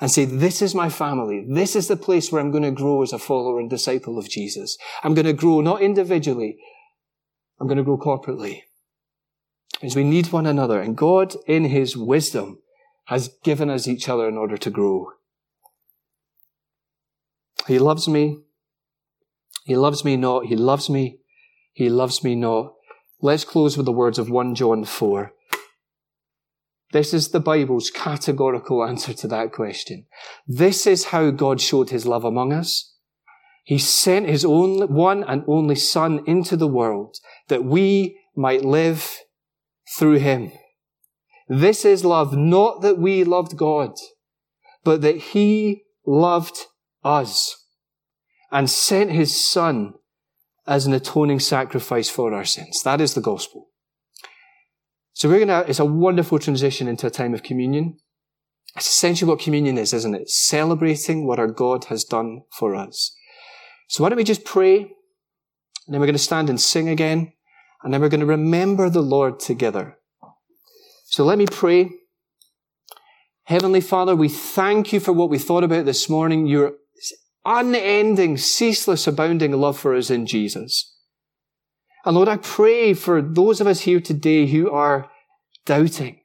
And 0.00 0.10
say, 0.10 0.24
this 0.24 0.62
is 0.62 0.74
my 0.74 0.88
family. 0.88 1.44
This 1.48 1.74
is 1.74 1.88
the 1.88 1.96
place 1.96 2.30
where 2.30 2.40
I'm 2.40 2.52
going 2.52 2.62
to 2.62 2.70
grow 2.70 3.02
as 3.02 3.12
a 3.12 3.18
follower 3.18 3.58
and 3.58 3.68
disciple 3.68 4.18
of 4.18 4.28
Jesus. 4.28 4.78
I'm 5.02 5.14
going 5.14 5.26
to 5.26 5.32
grow 5.32 5.60
not 5.60 5.82
individually. 5.82 6.58
I'm 7.60 7.66
going 7.66 7.78
to 7.78 7.82
grow 7.82 7.98
corporately. 7.98 8.62
As 9.82 9.96
we 9.96 10.04
need 10.04 10.32
one 10.32 10.46
another. 10.46 10.80
And 10.80 10.96
God, 10.96 11.34
in 11.46 11.64
His 11.64 11.96
wisdom, 11.96 12.60
has 13.06 13.30
given 13.42 13.70
us 13.70 13.88
each 13.88 14.08
other 14.08 14.28
in 14.28 14.36
order 14.36 14.56
to 14.56 14.70
grow. 14.70 15.12
He 17.66 17.78
loves 17.78 18.08
me. 18.08 18.38
He 19.64 19.76
loves 19.76 20.04
me 20.04 20.16
not. 20.16 20.46
He 20.46 20.56
loves 20.56 20.88
me. 20.88 21.18
He 21.72 21.88
loves 21.88 22.22
me 22.22 22.34
not. 22.34 22.74
Let's 23.20 23.44
close 23.44 23.76
with 23.76 23.86
the 23.86 23.92
words 23.92 24.18
of 24.18 24.30
1 24.30 24.54
John 24.54 24.84
4. 24.84 25.32
This 26.92 27.12
is 27.12 27.28
the 27.28 27.40
Bible's 27.40 27.90
categorical 27.90 28.82
answer 28.82 29.12
to 29.12 29.28
that 29.28 29.52
question. 29.52 30.06
This 30.46 30.86
is 30.86 31.06
how 31.06 31.30
God 31.30 31.60
showed 31.60 31.90
his 31.90 32.06
love 32.06 32.24
among 32.24 32.52
us. 32.52 32.94
He 33.64 33.76
sent 33.76 34.26
his 34.26 34.44
only, 34.46 34.86
one 34.86 35.22
and 35.24 35.44
only 35.46 35.74
son 35.74 36.22
into 36.26 36.56
the 36.56 36.66
world 36.66 37.16
that 37.48 37.64
we 37.64 38.18
might 38.34 38.64
live 38.64 39.18
through 39.98 40.18
him. 40.18 40.52
This 41.48 41.84
is 41.84 42.04
love, 42.04 42.34
not 42.34 42.80
that 42.80 42.98
we 42.98 43.24
loved 43.24 43.56
God, 43.56 43.92
but 44.84 45.02
that 45.02 45.16
he 45.16 45.82
loved 46.06 46.56
us 47.04 47.66
and 48.50 48.70
sent 48.70 49.10
his 49.10 49.44
son 49.44 49.94
as 50.66 50.86
an 50.86 50.94
atoning 50.94 51.40
sacrifice 51.40 52.08
for 52.08 52.32
our 52.32 52.44
sins. 52.44 52.82
That 52.82 53.00
is 53.00 53.12
the 53.12 53.20
gospel. 53.20 53.67
So 55.18 55.28
we're 55.28 55.44
to, 55.46 55.64
it's 55.68 55.80
a 55.80 55.84
wonderful 55.84 56.38
transition 56.38 56.86
into 56.86 57.08
a 57.08 57.10
time 57.10 57.34
of 57.34 57.42
communion. 57.42 57.98
It's 58.76 58.86
essentially 58.86 59.28
what 59.28 59.40
communion 59.40 59.76
is, 59.76 59.92
isn't 59.92 60.14
it? 60.14 60.30
Celebrating 60.30 61.26
what 61.26 61.40
our 61.40 61.48
God 61.48 61.86
has 61.86 62.04
done 62.04 62.42
for 62.52 62.76
us. 62.76 63.16
So 63.88 64.04
why 64.04 64.10
don't 64.10 64.16
we 64.16 64.22
just 64.22 64.44
pray? 64.44 64.76
And 64.76 64.88
then 65.88 65.98
we're 65.98 66.06
going 66.06 66.12
to 66.12 66.20
stand 66.20 66.48
and 66.48 66.60
sing 66.60 66.88
again. 66.88 67.32
And 67.82 67.92
then 67.92 68.00
we're 68.00 68.10
going 68.10 68.20
to 68.20 68.26
remember 68.26 68.88
the 68.88 69.02
Lord 69.02 69.40
together. 69.40 69.98
So 71.06 71.24
let 71.24 71.36
me 71.36 71.46
pray. 71.46 71.90
Heavenly 73.46 73.80
Father, 73.80 74.14
we 74.14 74.28
thank 74.28 74.92
you 74.92 75.00
for 75.00 75.12
what 75.12 75.30
we 75.30 75.38
thought 75.38 75.64
about 75.64 75.84
this 75.84 76.08
morning. 76.08 76.46
Your 76.46 76.74
unending, 77.44 78.36
ceaseless, 78.36 79.08
abounding 79.08 79.50
love 79.50 79.80
for 79.80 79.96
us 79.96 80.10
in 80.10 80.26
Jesus. 80.26 80.94
And 82.04 82.14
Lord, 82.14 82.28
I 82.28 82.36
pray 82.36 82.94
for 82.94 83.20
those 83.20 83.60
of 83.60 83.66
us 83.66 83.80
here 83.80 84.00
today 84.00 84.46
who 84.46 84.70
are 84.70 85.10
doubting, 85.66 86.20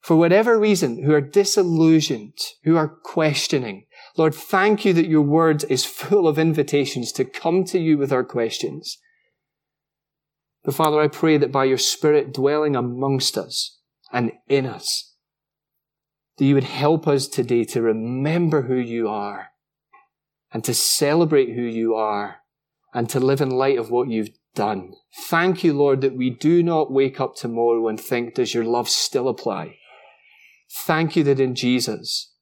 for 0.00 0.16
whatever 0.16 0.58
reason, 0.58 1.02
who 1.02 1.12
are 1.14 1.20
disillusioned, 1.20 2.38
who 2.64 2.76
are 2.76 2.88
questioning. 2.88 3.86
Lord, 4.16 4.34
thank 4.34 4.84
you 4.84 4.92
that 4.92 5.08
your 5.08 5.22
word 5.22 5.64
is 5.68 5.84
full 5.84 6.28
of 6.28 6.38
invitations 6.38 7.10
to 7.12 7.24
come 7.24 7.64
to 7.64 7.78
you 7.78 7.98
with 7.98 8.12
our 8.12 8.24
questions. 8.24 8.98
But 10.62 10.74
Father, 10.74 11.00
I 11.00 11.08
pray 11.08 11.36
that 11.38 11.52
by 11.52 11.64
your 11.64 11.78
Spirit 11.78 12.32
dwelling 12.32 12.76
amongst 12.76 13.36
us 13.36 13.78
and 14.12 14.32
in 14.48 14.66
us, 14.66 15.14
that 16.38 16.44
you 16.44 16.54
would 16.54 16.64
help 16.64 17.06
us 17.06 17.26
today 17.26 17.64
to 17.64 17.82
remember 17.82 18.62
who 18.62 18.76
you 18.76 19.08
are 19.08 19.48
and 20.52 20.64
to 20.64 20.72
celebrate 20.72 21.54
who 21.54 21.62
you 21.62 21.94
are 21.94 22.36
and 22.94 23.10
to 23.10 23.20
live 23.20 23.40
in 23.40 23.50
light 23.50 23.78
of 23.78 23.90
what 23.90 24.08
you've 24.08 24.30
done. 24.54 24.94
Thank 25.26 25.64
you, 25.64 25.72
Lord, 25.72 26.00
that 26.00 26.16
we 26.16 26.30
do 26.30 26.62
not 26.62 26.92
wake 26.92 27.20
up 27.20 27.34
tomorrow 27.36 27.88
and 27.88 28.00
think, 28.00 28.34
does 28.34 28.54
your 28.54 28.64
love 28.64 28.88
still 28.88 29.28
apply? 29.28 29.76
Thank 30.70 31.16
you 31.16 31.24
that 31.24 31.40
in 31.40 31.54
Jesus, 31.54 32.32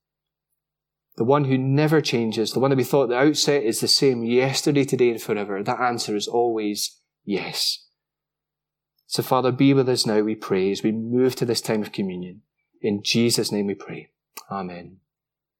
the 1.16 1.24
one 1.24 1.44
who 1.44 1.58
never 1.58 2.00
changes, 2.00 2.52
the 2.52 2.60
one 2.60 2.70
that 2.70 2.76
we 2.76 2.84
thought 2.84 3.04
at 3.04 3.08
the 3.10 3.28
outset 3.28 3.62
is 3.62 3.80
the 3.80 3.88
same 3.88 4.24
yesterday, 4.24 4.84
today, 4.84 5.10
and 5.10 5.20
forever, 5.20 5.62
that 5.62 5.80
answer 5.80 6.16
is 6.16 6.26
always 6.26 7.00
yes. 7.24 7.86
So, 9.06 9.22
Father, 9.22 9.52
be 9.52 9.74
with 9.74 9.88
us 9.90 10.06
now, 10.06 10.20
we 10.20 10.34
pray, 10.34 10.70
as 10.70 10.82
we 10.82 10.92
move 10.92 11.36
to 11.36 11.44
this 11.44 11.60
time 11.60 11.82
of 11.82 11.92
communion. 11.92 12.40
In 12.80 13.02
Jesus' 13.02 13.52
name 13.52 13.66
we 13.66 13.74
pray. 13.74 14.08
Amen. 14.50 15.01